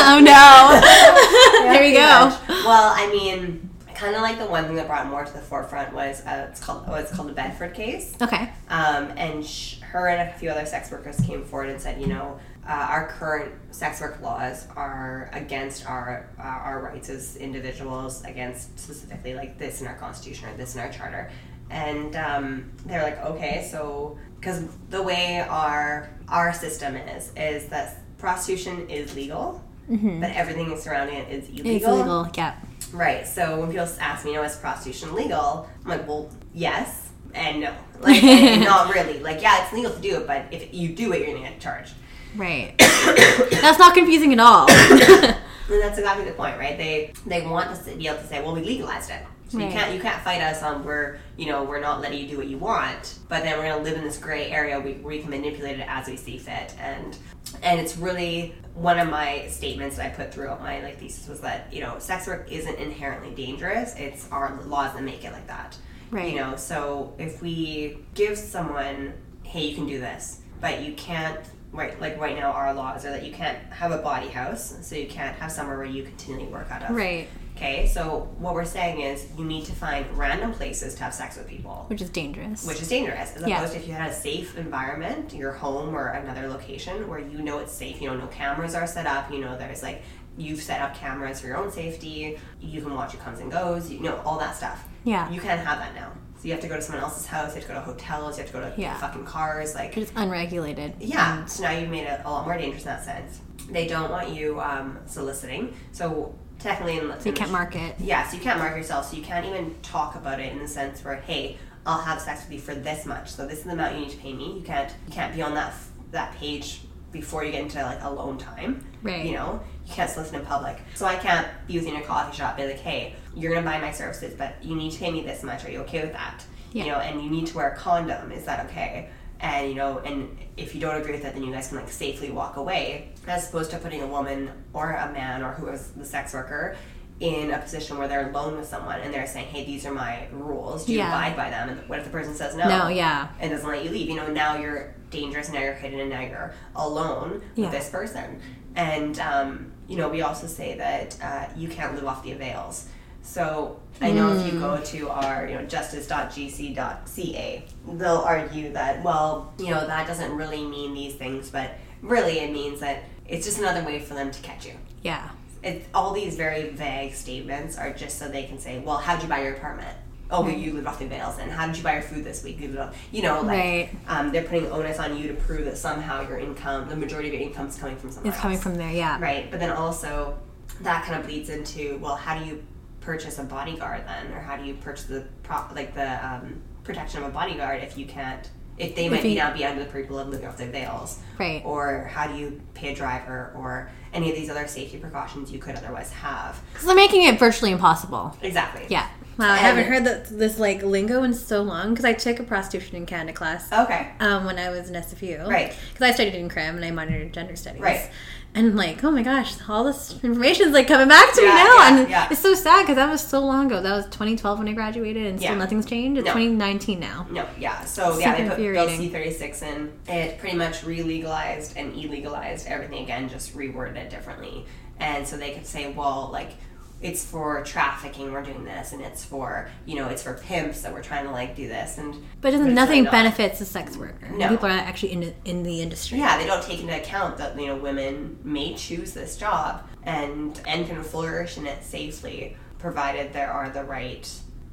[0.00, 1.60] oh no!
[1.60, 2.30] there we Pretty go.
[2.30, 2.48] much.
[2.64, 5.40] Well, I mean, kind kind of like the one thing that brought more to the
[5.40, 8.16] forefront was uh, it's called oh, it's called the Bedford case.
[8.22, 8.50] Okay.
[8.70, 12.06] Um, and sh- her and a few other sex workers came forward and said, you
[12.06, 18.24] know, uh, our current sex work laws are against our uh, our rights as individuals,
[18.24, 21.30] against specifically like this in our constitution or this in our charter.
[21.70, 27.96] And um, they're like, okay, so because the way our our system is is that
[28.18, 31.70] prostitution is legal, but everything surrounding it is illegal.
[31.74, 32.30] It's illegal.
[32.34, 32.54] Yeah.
[32.92, 33.26] Right.
[33.26, 35.68] So when people ask me, you know, is prostitution legal?
[35.84, 37.74] I'm like, well, yes and no.
[38.00, 39.18] Like, and not really.
[39.20, 41.60] Like, yeah, it's legal to do it, but if you do it, you're gonna get
[41.60, 41.94] charged.
[42.36, 42.74] Right.
[42.78, 44.68] That's not confusing at all.
[45.70, 46.78] And that's exactly the point, right?
[46.78, 49.20] They they want us to be able to say, well, we legalized it.
[49.48, 52.26] So you can't you can't fight us on where you know we're not letting you
[52.26, 55.14] do what you want, but then we're gonna live in this gray area we, where
[55.14, 57.16] we can manipulate it as we see fit, and
[57.62, 61.40] and it's really one of my statements that I put throughout my like thesis was
[61.40, 63.94] that you know sex work isn't inherently dangerous.
[63.96, 65.76] It's our laws that make it like that.
[66.10, 66.32] Right.
[66.32, 71.40] You know, so if we give someone, hey, you can do this, but you can't.
[71.70, 74.96] Right, like right now, our laws are that you can't have a bawdy house, so
[74.96, 76.96] you can't have somewhere where you continually work out of.
[76.96, 77.28] right.
[77.58, 81.36] Okay, so what we're saying is you need to find random places to have sex
[81.36, 82.64] with people, Which is dangerous.
[82.64, 83.34] which is dangerous.
[83.34, 83.56] As Yeah.
[83.56, 87.38] opposed to if you had a safe environment, your home or another location where you
[87.38, 90.02] know it's safe, you know, no cameras are set up, you know, there's like,
[90.36, 93.90] you've set up cameras for your own safety, you can watch who comes and goes,
[93.90, 94.86] you know, all that stuff.
[95.02, 95.28] Yeah.
[95.28, 96.12] You can't have that now.
[96.36, 98.36] So you have to go to someone else's house, you have to go to hotels,
[98.38, 98.96] you have to go to Yeah.
[98.98, 100.94] fucking cars, like, It's unregulated.
[101.00, 103.40] yeah, so now you've made it a lot more dangerous in that sense.
[103.68, 105.74] They don't want you um, soliciting.
[105.90, 107.94] So technically, in, So you can't market.
[107.98, 109.10] Yeah, so you can't mark yourself.
[109.10, 112.44] So you can't even talk about it in the sense where, hey, I'll have sex
[112.44, 113.30] with you for this much.
[113.30, 114.58] So this is the amount you need to pay me.
[114.58, 115.74] You can't you can't be on that
[116.10, 118.84] that page before you get into like alone time.
[119.02, 119.24] Right.
[119.24, 120.78] You know, you can't solicit in public.
[120.94, 122.56] So I can't be with you in a coffee shop.
[122.56, 125.42] Be like, hey, you're gonna buy my services, but you need to pay me this
[125.42, 125.64] much.
[125.64, 126.44] Are you okay with that?
[126.72, 126.84] Yeah.
[126.84, 128.30] You know, and you need to wear a condom.
[128.32, 129.08] Is that okay?
[129.40, 131.88] And you know, and if you don't agree with that, then you guys can like
[131.90, 135.90] safely walk away, as opposed to putting a woman or a man or who is
[135.92, 136.76] the sex worker
[137.20, 140.26] in a position where they're alone with someone and they're saying, "Hey, these are my
[140.32, 140.86] rules.
[140.86, 141.08] Do you Yeah.
[141.08, 142.68] abide by them?" And what if the person says no?
[142.68, 143.28] No, yeah.
[143.40, 144.08] and doesn't let you leave.
[144.08, 147.64] You know, now you're dangerous, now you're hidden, and now you're alone Yeah.
[147.66, 148.40] with this person.
[148.76, 152.86] And um, you know, we also say that uh, you can't live off the avails.
[153.22, 154.52] So I know if Mm.
[154.52, 160.32] you go to our, you know, justice.gc.ca, they'll argue that, well, you know, that doesn't
[160.32, 164.30] really mean these things, but really it means that it's just another way for them
[164.30, 164.72] to catch you.
[165.02, 165.28] Yeah.
[165.62, 169.28] It, all these very vague statements are just so they can say, well, how'd you
[169.28, 169.96] buy your apartment?
[170.30, 171.38] Oh, well, you lived off the avails.
[171.38, 172.60] And how did you buy your food this week?
[172.60, 173.88] You off- You know, like Right.
[174.08, 177.34] um, they're putting onus on you to prove that somehow your income, the majority of
[177.34, 178.62] your income, is coming from somewhere It's coming else.
[178.62, 179.16] from there, yeah.
[179.20, 179.50] right.
[179.50, 180.38] But then also
[180.82, 182.62] that kind of bleeds into well, how do you
[183.08, 187.22] purchase a bodyguard then, or how do you purchase the prop like the um, protection
[187.22, 188.50] of a bodyguard if you can't?
[188.76, 191.18] If they might be you- now be under the purple of living off the avails,
[191.38, 191.62] Right.
[191.64, 195.58] Or how do you pay a driver, or any of these other safety precautions you
[195.58, 196.60] could otherwise have?
[196.72, 198.36] Because they're making it virtually impossible.
[198.42, 198.84] Exactly.
[198.90, 199.08] Yeah.
[199.38, 202.42] Wow, I haven't heard that, this like lingo in so long because I took a
[202.42, 204.08] prostitution in Canada class Okay.
[204.20, 205.48] um, when I was in SFU.
[205.48, 205.72] Right.
[205.92, 207.80] Because I studied in crim and I minored in gender studies.
[207.80, 208.10] Right.
[208.54, 211.54] And like, oh my gosh, all this information is like coming back to me now,
[211.54, 212.28] yeah, and yeah.
[212.30, 213.80] it's so sad because that was so long ago.
[213.80, 215.58] That was 2012 when I graduated, and still Yeah.
[215.58, 216.18] nothing's changed.
[216.18, 216.32] It's No.
[216.32, 217.26] 2019 now.
[217.30, 217.84] No, yeah.
[217.84, 218.98] So yeah, they put Bill infuriating.
[218.98, 219.92] C thirty six in.
[220.08, 224.64] It pretty much re-legalized and illegalized everything again, just reworded it differently.
[224.98, 226.52] And so they could say, well, like
[227.00, 230.92] it's for trafficking we're doing this, and it's for you know it's for pimps that
[230.92, 234.28] we're trying to like do this, and But doesn't nothing really benefits the sex worker?
[234.30, 234.48] No.
[234.48, 236.18] People are actually in in the industry.
[236.18, 240.60] Yeah, they don't take into account that you know women may choose this job and
[240.66, 244.28] and can flourish in it safely, provided there are the right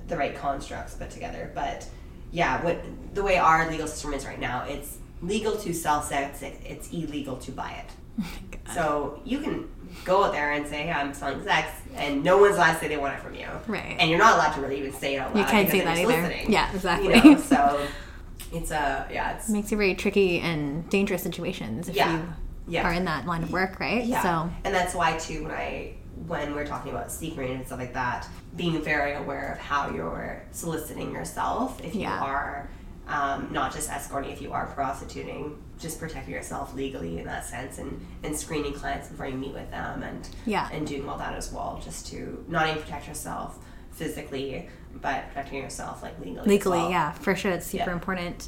[0.07, 1.51] the right constructs put together.
[1.53, 1.88] But
[2.31, 2.81] yeah, what
[3.13, 6.91] the way our legal system is right now, it's legal to sell sex, it, it's
[6.91, 8.23] illegal to buy it.
[8.67, 9.69] Oh so you can
[10.03, 12.88] go out there and say, hey, I'm selling sex, and no one's allowed to say
[12.88, 13.47] they want it from you.
[13.67, 13.95] Right.
[13.99, 15.41] And you're not allowed to really even say it out loud.
[15.41, 16.12] You can't say that either.
[16.13, 17.15] soliciting, Yeah, exactly.
[17.15, 17.88] You know, so
[18.53, 22.17] it's a yeah, it's makes it very tricky and dangerous situations if Yeah.
[22.17, 22.27] you
[22.67, 22.88] Yeah.
[22.88, 24.03] are in that line of work, right?
[24.05, 24.21] Yeah.
[24.21, 25.93] So And that's why too when I
[26.27, 30.43] when we're talking about secret and stuff like that, being very aware of how you're
[30.51, 32.69] soliciting yourself if you are
[33.08, 37.78] um, not just escorting, if you are prostituting, just protecting yourself legally in that sense
[37.80, 40.69] and, and screening clients before you meet with them and Yeah.
[40.71, 43.57] and doing all that as well, just to not only protect yourself
[43.91, 44.69] physically,
[45.01, 46.39] but protecting yourself like legally.
[46.41, 46.89] as legally, well.
[46.91, 47.93] yeah, for sure, it's super Yeah.
[47.93, 48.47] important.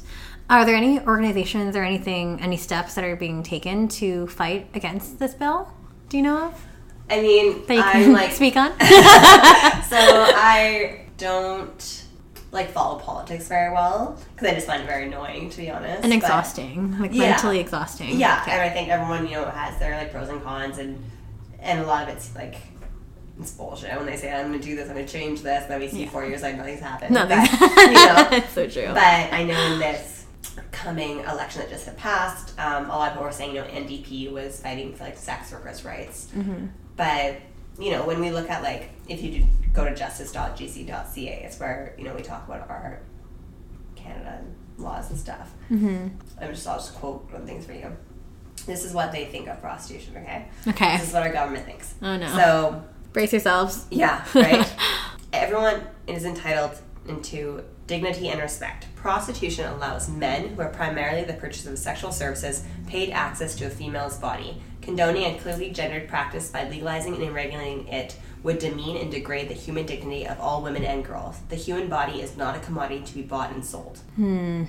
[0.50, 5.18] Are there any organizations or anything, any steps that are being taken to fight against
[5.18, 5.70] this bill?
[6.08, 6.64] Do you know of?
[7.10, 8.70] I mean, That you I'm can like speak on.
[8.80, 12.04] so I don't
[12.50, 16.02] like follow politics very well because I just find it very annoying to be honest.
[16.02, 17.30] and But- exhausting, like Yeah.
[17.30, 18.18] mentally exhausting.
[18.18, 18.52] Yeah, Okay.
[18.52, 21.02] and I think everyone you know has their like pros and cons, and
[21.60, 22.56] and a lot of it's like
[23.40, 25.80] it's bullshit when they say I'm gonna do this, I'm gonna change this, and then
[25.80, 26.10] we see Yeah.
[26.10, 27.12] four years like nothing's happened.
[27.14, 27.38] Nothing.
[27.58, 28.88] But, you know, It's so true.
[28.94, 30.24] but I know in this
[30.72, 33.66] coming election that just had passed, um, a lot of people were saying, you know,
[33.68, 36.28] NDP was fighting for like sex workers' rights.
[36.36, 36.66] Mm-hmm.
[36.96, 37.36] But,
[37.78, 42.04] you know, when we look at like, if you go to justice.gc.ca, it's where, you
[42.04, 43.00] know, we talk about our
[43.96, 44.42] Canada
[44.76, 45.50] laws and stuff.
[45.68, 46.08] hmm
[46.40, 47.96] I'm just, I'll just quote one things for you.
[48.66, 50.46] This is what they think of prostitution, okay?
[50.66, 50.96] Okay.
[50.98, 51.94] This is what our government thinks.
[52.02, 52.28] Oh no.
[52.34, 53.86] So, Brace yourselves.
[53.90, 54.70] yeah, right?
[55.32, 58.86] Everyone is entitled into dignity and respect.
[58.96, 63.70] Prostitution allows men, who are primarily the purchasers of sexual services, paid access to a
[63.70, 64.60] female's body.
[64.88, 69.54] Condoning a clearly gendered practice by legalizing and regulating it would demean and degrade the
[69.54, 71.36] human dignity of all women and girls.
[71.50, 73.98] The human body is not a commodity to be bought and sold.
[74.16, 74.64] Hmm.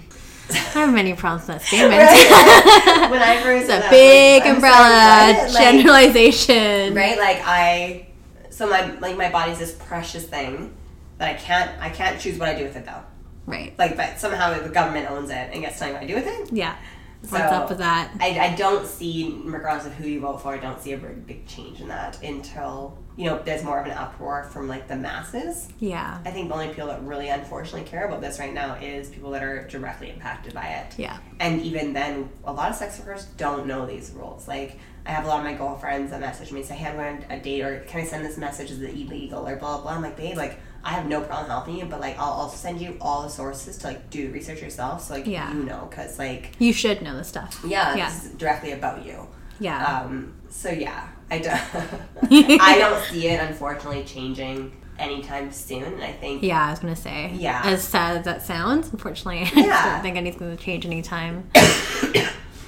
[0.50, 2.02] I have many problems with that statement.
[2.02, 3.10] Right?
[3.12, 5.48] when I first It's a big umbrella.
[5.54, 6.94] Like, generalization.
[6.96, 8.08] right like i
[8.50, 10.74] so my like my body's this precious thing
[11.18, 13.04] that i can't i can't choose what i do with it though
[13.46, 13.74] Right.
[13.80, 16.16] like but somehow the government owns it and gets to tell me what i do
[16.16, 16.76] with it Yeah.
[17.22, 18.12] What's So, up with that?
[18.20, 21.16] I, I don't see regardless of who you vote for i don't see a very
[21.16, 24.96] big change in that until you know there's more of an uproar from like the
[24.96, 26.20] masses Yeah.
[26.26, 29.32] i think the only people that really unfortunately care about this right now is people
[29.32, 31.18] that are directly impacted by it Yeah.
[31.42, 34.48] and even then, a lot of sex workers don't know these rules.
[34.48, 37.24] Like, I have a lot of my girlfriends that message me say, "Hey, I'm going
[37.26, 38.70] on a date, or can I send this message?
[38.72, 39.82] Is it illegal?" Or blah blah.
[39.84, 39.92] blah.
[39.94, 42.80] I'm like, babe, like, I have no problem helping you, but like, I'll, I'll send
[42.82, 45.52] you all the sources to like do the research yourself, so like Yeah.
[45.54, 47.62] you know, because like, You should know the stuff.
[47.68, 48.10] yeah, Yeah.
[48.10, 49.28] this directly about you.
[49.60, 49.86] Yeah.
[50.04, 50.34] Um.
[50.50, 51.62] So yeah, I don't.
[52.62, 55.84] I don't see it unfortunately changing anytime soon.
[55.84, 57.32] And I think yeah, I was gonna say.
[57.36, 57.62] Yeah.
[57.66, 59.92] As sad as that sounds, unfortunately, I Yeah.
[59.94, 61.50] don't think anything's gonna change anytime.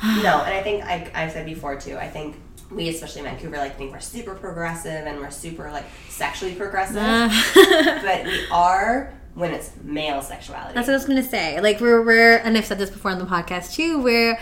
[0.04, 1.96] No, and I think I, I've said before too.
[1.96, 2.36] I think
[2.74, 6.98] we, especially in Vancouver, like think we're super progressive and we're super like sexually progressive,
[7.02, 10.74] Uh, but we are when it's male sexuality.
[10.74, 11.60] That's what I was gonna say.
[11.62, 14.02] Like we're we're and I've said this before on the podcast too.
[14.02, 14.40] We're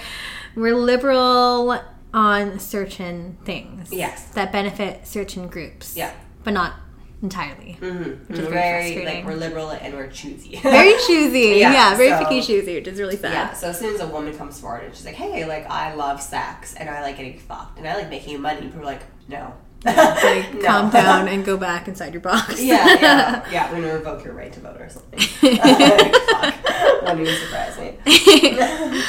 [0.56, 1.80] we're liberal
[2.14, 3.92] on certain things.
[3.92, 4.26] Yes.
[4.32, 5.96] That benefit certain groups.
[5.96, 6.14] Yeah.
[6.44, 6.74] But not
[7.22, 7.78] entirely.
[7.82, 8.34] mm-hmm.
[8.34, 10.56] is We're very very like we're liberal and we're choosy.
[10.64, 11.40] Very choosy.
[11.60, 13.34] Yeah, Yeah, very so- picky choosy, which is really sad.
[13.34, 15.94] Yeah, so as soon as a woman comes forward and she's like, "Hey, like I
[15.96, 19.02] love sex and I like getting fucked and I like making money," people are like,
[19.28, 19.54] "No,
[19.86, 20.62] Like No.
[20.66, 22.62] calm down and go back inside your box.
[22.62, 23.72] yeah, yeah, yeah.
[23.72, 26.56] We're gonna revoke your right to vote or something." like, fuck,
[27.04, 29.02] wouldn't even surprise me.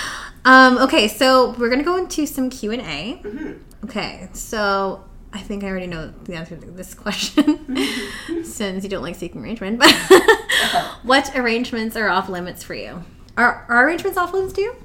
[0.44, 3.20] um, okay, so we're gonna go into some Q and A.
[3.24, 3.58] Mhm.
[3.84, 7.76] Okay, so I think I already know the answer to this question
[8.44, 9.78] since you don't like seeking arrangement.
[9.78, 9.90] But
[11.02, 13.04] what arrangements are off limits for you?
[13.36, 14.76] Are, are arrangements off limits to you?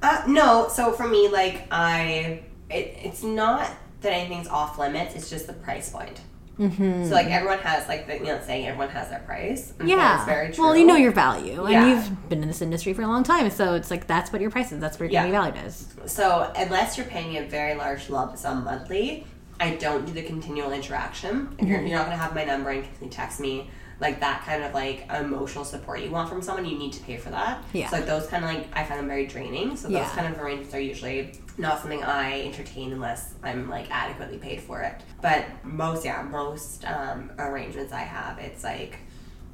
[0.00, 3.68] Uh, no, so for me, like I, it, it's not
[4.02, 5.14] that anything's off limits.
[5.16, 6.20] It's just the price point.
[6.58, 7.06] Mm-hmm.
[7.06, 9.72] So like everyone has like the, you know saying everyone has their price.
[9.72, 10.18] Think Yeah.
[10.18, 10.62] it's very true.
[10.64, 13.50] Well, you know your value, and you've been in this industry for a long time,
[13.50, 14.78] so it's like that's what your price is.
[14.78, 15.30] That's what you're Yeah.
[15.32, 15.92] valued as.
[16.06, 19.26] So unless you're paying a very large lump sum monthly,
[19.60, 21.54] I don't do the continual interaction.
[21.58, 24.64] If you're, you're not gonna have my number and continually text me like that kind
[24.64, 27.62] of like emotional support you want from someone, you need to pay for that.
[27.72, 27.88] Yeah.
[27.88, 29.76] So like those kind of like I find them very draining.
[29.76, 30.10] So those Yeah.
[30.10, 34.80] kind of arrangements are usually not something I entertain unless I'm like adequately paid for
[34.82, 35.00] it.
[35.22, 38.98] But most yeah, most um, arrangements I have, it's like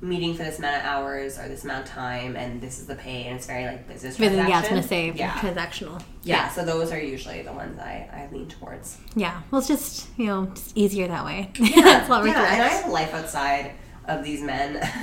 [0.03, 2.95] meeting for this amount of hours or this amount of time and this is the
[2.95, 4.49] pay and it's very like business transaction.
[4.49, 5.33] yeah, I was gonna say yeah.
[5.33, 6.03] transactional.
[6.23, 8.99] Yeah, so those are usually the ones I, I lean towards.
[9.15, 9.43] Yeah.
[9.51, 11.51] Well, it's just you know just easier that way.
[11.59, 13.73] Yeah, it's a lot more yeah, and I have a life outside
[14.11, 14.75] of these men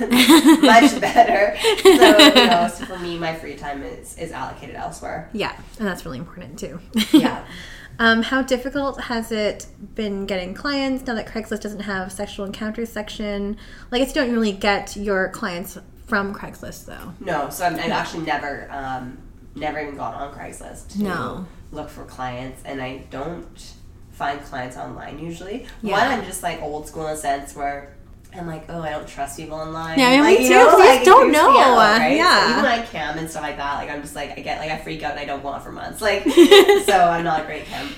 [0.62, 1.56] much better.
[1.82, 5.30] So, you know, so for me, my free time is, is allocated elsewhere.
[5.32, 6.80] Yeah, and that's really important too.
[7.12, 7.44] Yeah.
[7.98, 12.90] um, how difficult has it been getting clients now that Craigslist doesn't have sexual encounters
[12.90, 13.56] section?
[13.90, 17.12] Like, I you don't really get your clients from Craigslist though.
[17.20, 19.18] No, so I've, I've actually never, um,
[19.54, 21.46] never even gone on Craigslist to No.
[21.72, 23.74] look for clients, and I don't
[24.18, 25.66] find clients online usually.
[25.80, 25.92] Yeah.
[25.92, 27.94] One, I'm just like old school in a sense where
[28.36, 29.98] I'm like, oh, I don't trust people online.
[29.98, 31.52] Yeah, I mean, like, me you too, know, you like, don't know.
[31.52, 32.16] me right?
[32.16, 32.44] Yeah.
[32.44, 34.70] So even I cam and stuff like that, like I'm just like I get like
[34.70, 36.00] I freak out and I don't want for months.
[36.00, 36.22] Like
[36.84, 37.88] so I'm not a great cam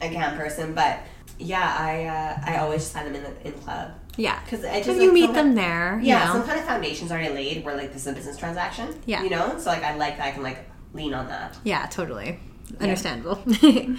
[0.00, 0.98] a cam person, but
[1.38, 4.76] yeah, I uh, I always just find them in the in club Yeah, because I
[4.82, 6.32] just like, you meet them there, you Yeah, know.
[6.34, 9.00] some kind of foundation's already laid where like this is a business transaction.
[9.06, 9.22] Yeah.
[9.22, 10.58] you know, so like I like that I can like
[10.92, 11.56] lean on that.
[11.64, 12.38] Yeah, totally.
[12.78, 13.42] understandable.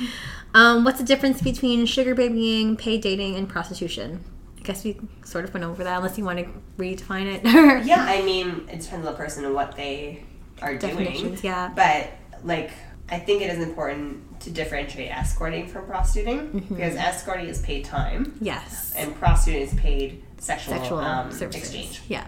[0.53, 4.23] um, what's the difference between sugar babying, paid dating, and prostitution?
[4.63, 6.45] I guess we sort of went over that, unless you want to
[6.77, 7.43] redefine it.
[7.85, 10.23] Yeah, I mean, it depends on the person and what they
[10.61, 11.37] are doing.
[11.43, 11.69] Yeah.
[11.75, 12.11] But
[12.45, 12.71] like,
[13.09, 16.75] I think it is important to differentiate escorting from prostituting Mm-hmm.
[16.75, 18.93] because escorting is paid time yes.
[18.95, 22.01] and prostituting is paid sexual, Sexual um, exchange.
[22.07, 22.25] Yeah.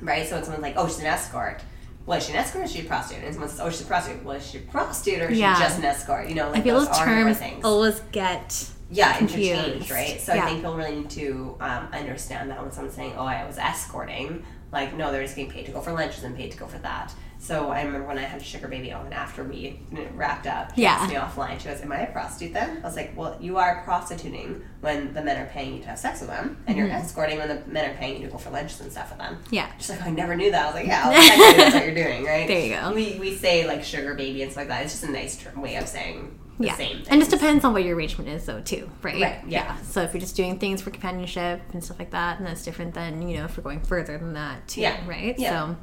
[0.00, 0.26] Right?
[0.28, 1.62] So when someone's like, "Oh, she's an escort."
[2.06, 3.24] Well, is she an escort or is she a prostitute?
[3.24, 5.54] And someone says, "Oh, she's a prostitute." Well, is she a prostitute or is Yeah.
[5.56, 6.28] she just an escort?
[6.28, 7.64] You know, like I feel those those are terms things.
[7.64, 9.50] always get yeah, confused.
[9.50, 10.20] interchanged, right?
[10.20, 10.44] So Yeah.
[10.44, 13.58] I think you'll really need to um, understand that when someone's saying, "Oh, I was
[13.58, 16.66] escorting," like, no, they're just getting paid to go for lunches and paid to go
[16.66, 17.12] for that.
[17.38, 19.80] So I remember when I had a sugar baby on after we
[20.14, 20.92] wrapped up, she Yeah.
[20.92, 21.58] asked me offline.
[21.60, 25.12] She goes, "Am I a prostitute then?" I was like, "Well, you are prostituting when
[25.12, 27.60] the men are paying you to have sex with them, and you're escorting when the
[27.66, 29.54] men are paying you to go for lunches and stuff with them." Mm-hmm.
[29.56, 29.66] Yeah.
[29.78, 32.24] She's like, "I never knew that." I was like, "Yeah, well, that's what you're doing,
[32.24, 32.92] right?" There you go.
[32.94, 34.82] We we say like sugar baby and stuff like that.
[34.84, 36.76] It's just a nice term, way of saying the yeah.
[36.76, 36.96] same.
[37.08, 37.28] And it things.
[37.28, 39.20] depends on what your arrangement is, though, too, right?
[39.20, 39.76] Right, yeah.
[39.82, 42.94] So if you're just doing things for companionship and stuff like that, and that's different
[42.94, 45.38] than you know if we're going further than that, too, Yeah, right?
[45.38, 45.50] yeah.
[45.50, 45.76] So,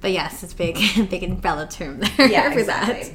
[0.00, 0.76] but yes, it's big,
[1.10, 3.10] big umbrella term there Yeah, for that.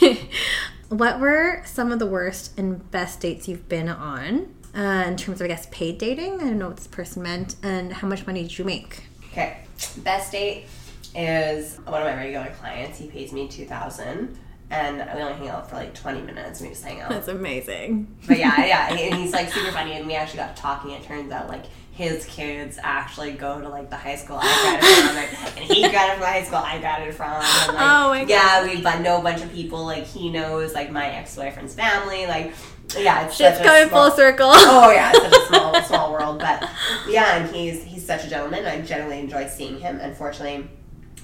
[0.88, 5.40] what were some of the worst and best dates you've been on uh, in terms
[5.40, 6.34] of, I guess, paid dating?
[6.40, 9.04] I don't know what this person meant, and how much money did you make?
[9.32, 9.58] Okay,
[9.98, 10.66] best date
[11.14, 12.98] is one of my regular clients.
[12.98, 14.38] He pays me two thousand,
[14.70, 16.60] and we only hang out for like twenty minutes.
[16.60, 17.10] and We just hang out.
[17.10, 18.14] That's amazing.
[18.26, 20.90] But yeah, yeah, and he's like super funny, and we actually got talking.
[20.92, 25.36] It turns out like his kids actually go to like the high school I graduated
[25.38, 27.32] from, and he graduated from the high school I graduated from.
[27.32, 29.84] And, like, Oh my Yeah, we but know a bunch of people.
[29.84, 32.26] Like he knows like my ex boyfriend's family.
[32.26, 32.52] Like
[32.96, 34.50] yeah, it's Shit's a coming small- full circle.
[34.52, 36.38] oh yeah, it's such a small small world.
[36.38, 36.68] But
[37.08, 38.64] yeah, and he's he's such a gentleman.
[38.64, 39.98] I generally enjoy seeing him.
[40.00, 40.68] Unfortunately,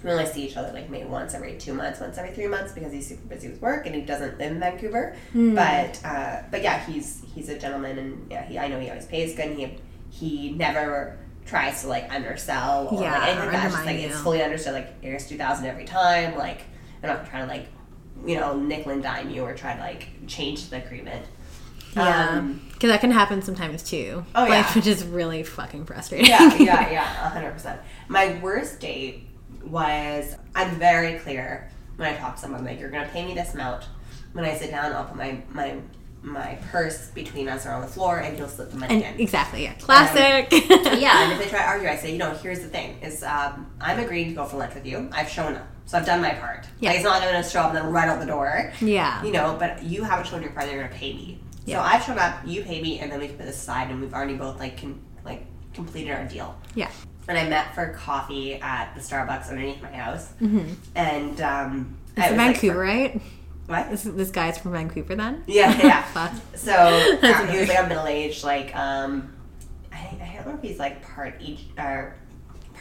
[0.05, 2.73] we only see each other like maybe once every two months, once every three months
[2.73, 5.17] because he's super busy with work and he doesn't live in Vancouver.
[5.33, 5.55] Hmm.
[5.55, 9.07] But uh, but yeah, he's he's a gentleman and yeah, he, I know he always
[9.07, 9.47] pays good.
[9.47, 9.79] And he
[10.11, 13.71] he never tries to like undersell or Yeah, like anything like that.
[13.71, 14.75] Just like it's fully understood.
[14.75, 16.37] Like here's two thousand every time.
[16.37, 16.61] Like
[17.03, 17.67] I'm not trying to like
[18.27, 21.25] you know nickel and dime you or try to like change the agreement.
[21.97, 24.25] Yeah, Um, because that can happen sometimes too.
[24.35, 24.73] Oh, like, yeah.
[24.75, 26.27] which is really fucking frustrating.
[26.27, 27.81] yeah, yeah, yeah, hundred percent.
[28.09, 29.29] My worst date
[29.67, 33.55] was I'm very clear when I talk to someone like you're gonna pay me this
[33.55, 33.85] amount.
[34.33, 35.77] When I sit down, I'll put my my
[36.23, 39.21] my purse between us or on the floor, and he'll slip the money and in.
[39.21, 40.51] exactly, yeah, classic.
[40.99, 43.23] yeah, and if they try to argue, I say, you know, here's the thing: is
[43.23, 45.09] um, I'm agreeing to go for lunch with you.
[45.13, 46.67] I've shown up, so I've done my part.
[46.81, 46.89] Yeah.
[46.91, 48.73] Like, it's not I'm gonna show up and then run out the door.
[48.81, 50.71] yeah, You know, but you haven't shown your part.
[50.71, 51.41] You're gonna pay me.
[51.67, 51.77] Yeah.
[51.79, 52.41] So I've shown up.
[52.47, 54.81] You pay me, and then we can put this aside, and we've already both like
[54.81, 56.59] com- like completed our deal.
[56.75, 56.91] yeah.
[57.29, 60.33] And I met for coffee at the Starbucks underneath my house.
[60.95, 63.23] And um, It's I in was, like, Vancouver, for- right?
[63.67, 63.91] what?
[63.91, 65.43] This, this guy's from Vancouver, then.
[65.47, 66.35] Yeah, yeah.
[66.55, 66.73] So
[67.21, 69.33] That's he was like a middle aged, like um,
[69.93, 72.15] I, I don't know if he's like part each or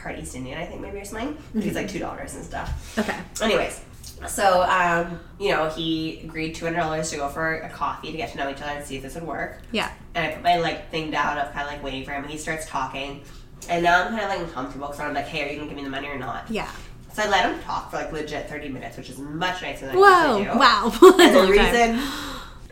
[0.01, 1.37] part East Indian, I think maybe or something.
[1.59, 2.97] He's like two dollars and stuff.
[2.99, 3.17] Okay.
[3.41, 3.79] Anyways,
[4.27, 8.17] so um, you know, he agreed two hundred dollars to go for a coffee to
[8.17, 9.59] get to know each other and see if this would work.
[9.71, 9.89] Yeah.
[10.15, 12.23] And I put my like thing down of kind of like waiting for him.
[12.23, 13.23] And he starts talking,
[13.69, 15.77] and now I'm kind of like uncomfortable because I'm like, hey, are you gonna give
[15.77, 16.49] me the money or not?
[16.49, 16.69] Yeah.
[17.13, 19.95] So I let him talk for like legit 30 minutes, which is much nicer than
[19.95, 20.37] I Whoa!
[20.39, 20.59] usually do.
[20.59, 20.91] Wow.
[21.19, 21.99] And the reason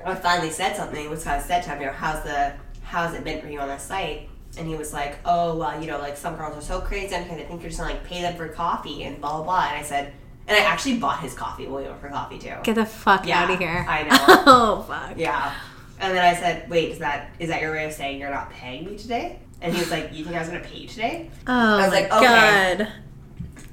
[0.05, 3.13] I finally said something was because I said to him, you know, how's the how's
[3.13, 4.29] it been for you on the site?
[4.57, 7.37] And he was like, oh, well, you know, like some girls are so crazy because
[7.37, 9.65] they think you're just gonna like pay them for coffee and blah blah blah.
[9.67, 10.11] And I said,
[10.47, 12.55] and I actually bought his coffee while we went for coffee too.
[12.63, 13.85] Get the fuck Yeah, out of here.
[13.87, 14.43] I know.
[14.47, 15.17] oh fuck.
[15.17, 15.53] Yeah.
[15.99, 18.49] And then I said, wait, is that is that your way of saying you're not
[18.49, 19.39] paying me today?
[19.61, 21.29] And he was like, you think I was gonna pay you today?
[21.47, 22.25] Oh I was like, okay.
[22.25, 22.87] god.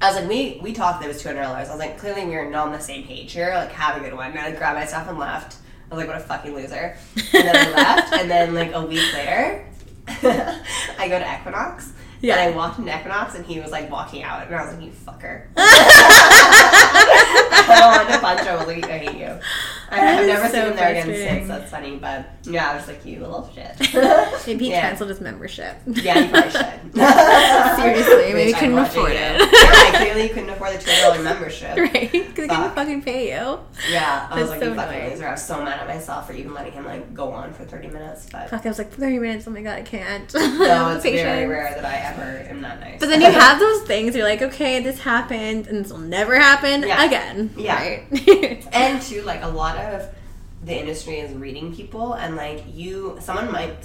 [0.01, 1.67] I was like, we we talked that it was two hundred dollars.
[1.67, 3.51] I was like, clearly we are not on the same page here.
[3.53, 4.31] Like, have a good one.
[4.31, 5.57] And I grabbed my stuff and left.
[5.91, 6.95] I was like, what a fucking loser.
[7.33, 8.13] And then I left.
[8.13, 9.65] And then like a week later,
[10.07, 11.91] I go to Equinox.
[12.21, 12.37] Yeah.
[12.37, 14.85] And I walked into Equinox and he was like walking out, and I was like,
[14.85, 15.47] you fucker.
[17.71, 18.47] I wanted to punch him.
[18.47, 19.39] I was like, I hate you.
[19.91, 21.47] I, have never so seen him there again since.
[21.47, 23.75] That's funny, but yeah, I was like, you little shit.
[24.47, 24.81] Maybe he yeah.
[24.81, 25.77] canceled his membership.
[25.87, 26.95] Yeah, you probably should.
[27.79, 29.17] Seriously, maybe he couldn't afford it.
[29.17, 31.77] yeah, clearly couldn't afford the two dollar membership.
[31.77, 32.11] right?
[32.11, 33.59] Because he couldn't fucking pay you.
[33.91, 35.27] Yeah, I was That's like, so you fucking loser.
[35.27, 37.87] I was so mad at myself for even letting him like go on for thirty
[37.87, 38.27] minutes.
[38.31, 39.47] But Fuck, I was like, 30 minutes.
[39.47, 40.33] Oh my god, I can't.
[40.33, 42.99] no, it's very rare that I ever am that nice.
[42.99, 46.37] But then you have those things, you're like, okay, this happened, and this will never
[46.39, 47.03] happen Yeah.
[47.05, 47.53] again.
[47.57, 47.75] Yeah.
[47.79, 48.67] Right?
[48.73, 49.78] and too like a lot of
[50.61, 53.77] the industry is reading people and like you someone might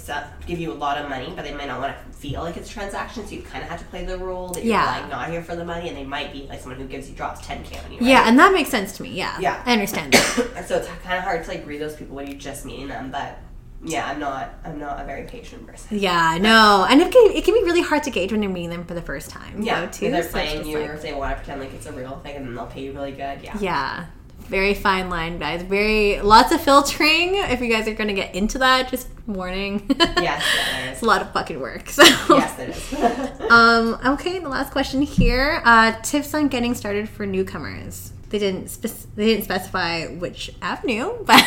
[0.45, 2.69] give you a lot of money but they might not want to feel like it's
[2.69, 5.29] a transaction so you kind of have to play the role that you're like not
[5.29, 7.81] here for the money and they might be like someone who gives you drops 10k
[7.85, 8.07] on you right?
[8.07, 9.09] Yeah, and that makes sense to me.
[9.11, 9.39] Yeah.
[9.39, 9.63] Yeah.
[9.65, 10.51] I understand that.
[10.57, 12.87] and so it's kind of hard to like read those people when you're just meeting
[12.89, 13.39] them but
[13.83, 16.85] yeah i'm not i'm not a very patient person yeah, no.
[16.89, 18.95] And it can, it can be really hard to gauge when you're meeting them for
[18.95, 19.61] the first time.
[19.61, 20.11] yeah though, too.
[20.11, 22.17] they're so playing you like- or if they want to pretend like it's a real
[22.23, 24.05] thing and then they'll pay you really good yeah Yeah.
[24.47, 25.63] Very fine line, guys.
[25.63, 27.35] Very lots of filtering.
[27.35, 29.85] If you guys are gonna get into that, just warning.
[29.99, 30.43] yes
[30.91, 31.89] it's a lot of fucking work.
[31.89, 35.61] So yes it is Um, okay, the last question here.
[35.65, 38.11] Uh, tips on getting started for newcomers.
[38.29, 41.39] They didn't spec- they didn't specify which avenue, but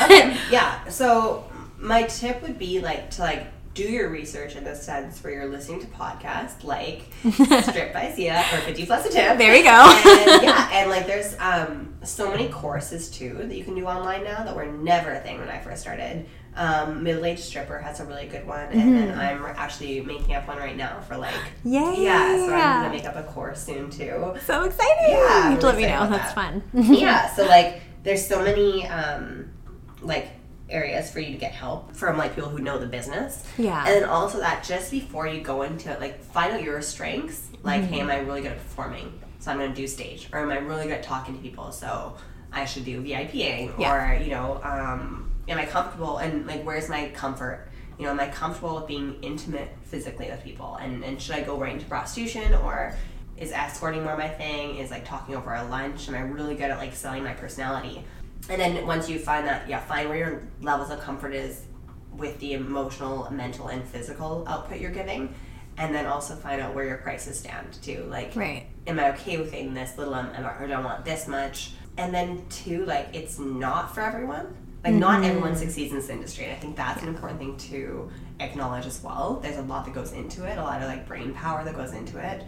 [0.51, 1.45] yeah so
[1.79, 3.47] my tip would be like to like
[3.79, 7.03] do your research in the sense where you're listening to podcasts like
[7.63, 9.69] stripped by sia or 50 plus a tip there we go.
[9.71, 14.25] and, yeah and like there's um so many courses too that you can do online
[14.25, 16.27] now that were never a thing when i first started
[16.57, 20.59] um, middle-aged stripper has a really good one and then i'm actually making up one
[20.59, 21.33] right now for like
[21.65, 22.03] Yay!
[22.03, 25.07] yeah so i'm gonna make up a course soon too so exciting.
[25.11, 26.09] Yeah, to let me know.
[26.11, 26.63] That's about fun.
[26.73, 29.51] yeah so like there's so many um
[30.03, 30.31] like
[30.71, 33.45] areas for you to get help from like people who know the business.
[33.57, 33.85] Yeah.
[33.87, 37.49] and then also that just before you go into it like find out your strengths
[37.63, 39.19] like hey am i really good at performing?
[39.41, 40.29] So i'm going to do stage.
[40.33, 41.73] Or am i really good at talking to people?
[41.73, 42.17] So
[42.53, 43.93] i should do vipaing Yeah.
[44.17, 46.19] or you know um am i comfortable?
[46.19, 47.69] And like where's my comfort?
[47.99, 50.77] You know am i comfortable with being intimate physically with people?
[50.77, 52.55] And and should i go right into prostitution?
[52.55, 52.95] Or
[53.37, 54.77] is escorting more my thing?
[54.77, 56.09] Is like talking over a lunch?
[56.09, 58.05] Am i really good at like selling my personality
[58.49, 61.63] and then once you find that yeah find where your levels of comfort is
[62.17, 65.35] with the emotional mental and physical output you're giving
[65.77, 68.67] and then also find out where your prices stand too like Right.
[68.87, 71.73] am i okay with paying this little am- I- or do i want this much
[71.97, 75.25] and then two like it's not for everyone like not mm-hmm.
[75.25, 79.03] everyone succeeds in this industry and i think that's an important thing to acknowledge as
[79.03, 81.75] well there's a lot that goes into it a lot of like brain power that
[81.77, 82.45] goes into it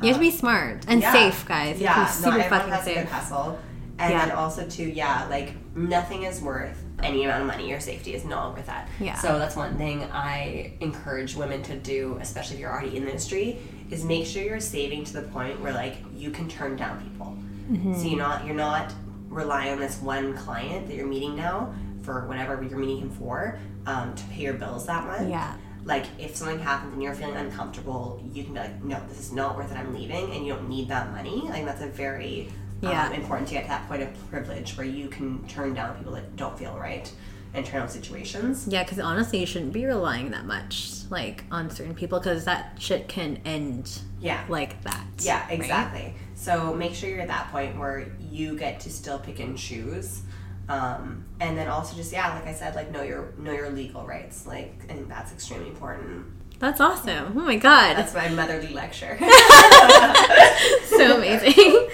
[0.00, 1.12] You have to be um, smart and yeah.
[1.12, 1.80] safe, guys.
[1.80, 3.10] Yeah, have to be not super everyone fucking a good safe.
[3.10, 3.58] hustle.
[3.98, 4.26] And Yeah.
[4.26, 7.68] then also too, yeah, like nothing is worth any amount of money.
[7.68, 8.88] Your safety is not worth that.
[9.00, 9.14] Yeah.
[9.16, 13.10] So that's one thing I encourage women to do, especially if you're already in the
[13.10, 13.58] industry,
[13.90, 17.36] is make sure you're saving to the point where like you can turn down people.
[17.70, 17.94] Mm-hmm.
[17.94, 18.92] So you're not you're not
[19.28, 23.58] relying on this one client that you're meeting now for whatever you're meeting him for
[23.86, 25.54] um, to pay your bills that month Yeah.
[25.84, 29.32] like if something happens and you're feeling uncomfortable you can be like no this is
[29.32, 32.48] not worth it i'm leaving and you don't need that money like that's a very
[32.82, 33.06] Yeah.
[33.06, 36.12] um, important to get to that point of privilege where you can turn down people
[36.14, 37.10] that don't feel right
[37.54, 41.70] and turn on situations Yeah, because honestly, you shouldn't be relying that much like on
[41.70, 45.04] certain people because that shit can end yeah like that.
[45.18, 45.52] yeah right?
[45.60, 49.58] exactly so make sure you're at that point where you get to still pick and
[49.58, 50.22] choose
[50.70, 54.06] um, and then also just yeah like i said like know your know your legal
[54.06, 56.24] rights like think that's extremely important
[56.62, 57.32] That's awesome.
[57.36, 59.18] Oh my god, that's my motherly lecture
[60.84, 61.88] so amazing.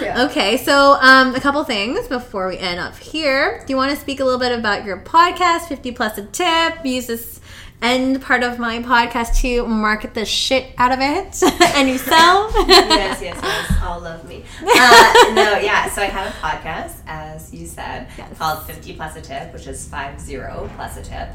[0.00, 0.26] Yeah.
[0.30, 3.62] Okay, so um, a couple things before we end up here.
[3.66, 6.84] Do you want to speak a little bit about your podcast, 50 Plus a Tip?
[6.86, 7.40] Use this
[7.82, 11.42] end part of my podcast to market the shit out of it
[11.76, 12.54] and yourself.
[12.66, 13.74] yes, yes, yes.
[13.82, 14.42] All love me.
[14.62, 15.90] Uh, no, yeah.
[15.90, 18.38] So I have a podcast, as you said, Yes.
[18.38, 20.38] called 50 Plus a Tip, which is 50
[20.76, 21.28] plus a tip.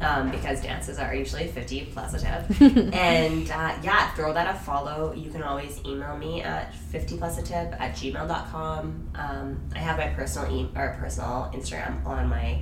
[0.00, 2.60] Um, because dances are usually 50 plus a tip.
[2.94, 5.14] and uh, yeah, throw that a follow.
[5.14, 9.08] You can always email me at 50 plus a tip at gmail.com.
[9.14, 12.60] Um, I have my personal e- or personal Instagram on my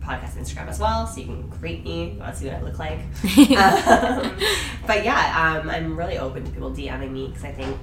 [0.00, 2.04] podcast Instagram as well, so you can greet me.
[2.04, 2.98] if You want to see what I look like.
[3.58, 4.38] um,
[4.86, 7.76] but yeah, um, I'm really open to people DMing me because I think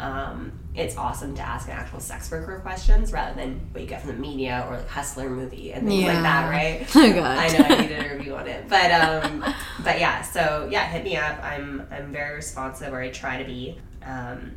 [0.00, 4.00] um, it's awesome to ask an actual sex worker questions rather than what you get
[4.00, 6.86] from the media or like Hustler movie and things like that, right?
[6.96, 7.38] Oh, God.
[7.38, 9.44] I know I need an review on it, but um,
[9.84, 10.22] but yeah.
[10.22, 11.42] So yeah, hit me up.
[11.42, 13.78] I'm I'm very responsive, or I try to be.
[14.04, 14.52] Um,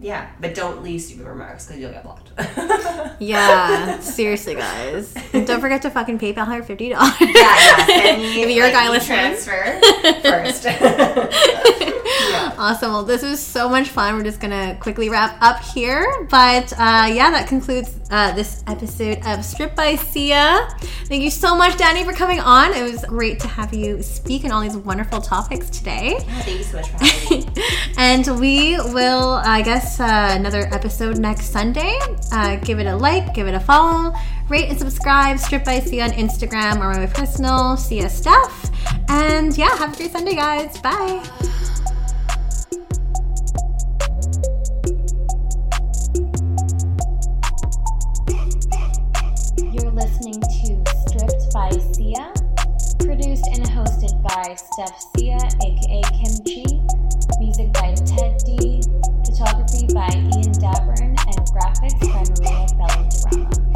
[0.00, 2.30] yeah, but don't leave stupid remarks because you'll get blocked.
[3.20, 5.14] yeah, seriously, guys.
[5.32, 6.90] And don't forget to fucking PayPal her $50.
[6.90, 7.86] Yeah, Yeah, yeah.
[7.86, 9.18] Send me, if you're a guy listening.
[9.18, 9.80] transfer
[10.22, 10.64] first.
[10.64, 11.86] yeah.
[12.58, 12.92] Awesome.
[12.92, 14.14] Well, this was so much fun.
[14.16, 19.18] We're just gonna quickly wrap up here, but uh, yeah, that concludes uh, this episode
[19.26, 20.68] of Stripped by Sia.
[21.06, 22.74] Thank you so much, Danny, for coming on.
[22.74, 26.18] It was great to have you speak on all these wonderful topics today.
[26.20, 27.64] Thank you so much for having me.
[27.96, 31.98] and we will, I guess, uh, another episode next Sunday.
[32.30, 34.14] Uh, give it a like, give it a follow,
[34.48, 35.38] rate and subscribe.
[35.38, 38.70] Stripped by Sia on Instagram or my personal Sia stuff.
[39.08, 40.78] And yeah, have a great Sunday, guys.
[40.78, 41.24] Bye.
[49.72, 52.32] You're listening to Stripped by Sia.
[52.98, 56.99] Produced and hosted by Steph Sia, aka Kim
[59.94, 63.69] by Ian Davern and graphics by Maria Bellandrama.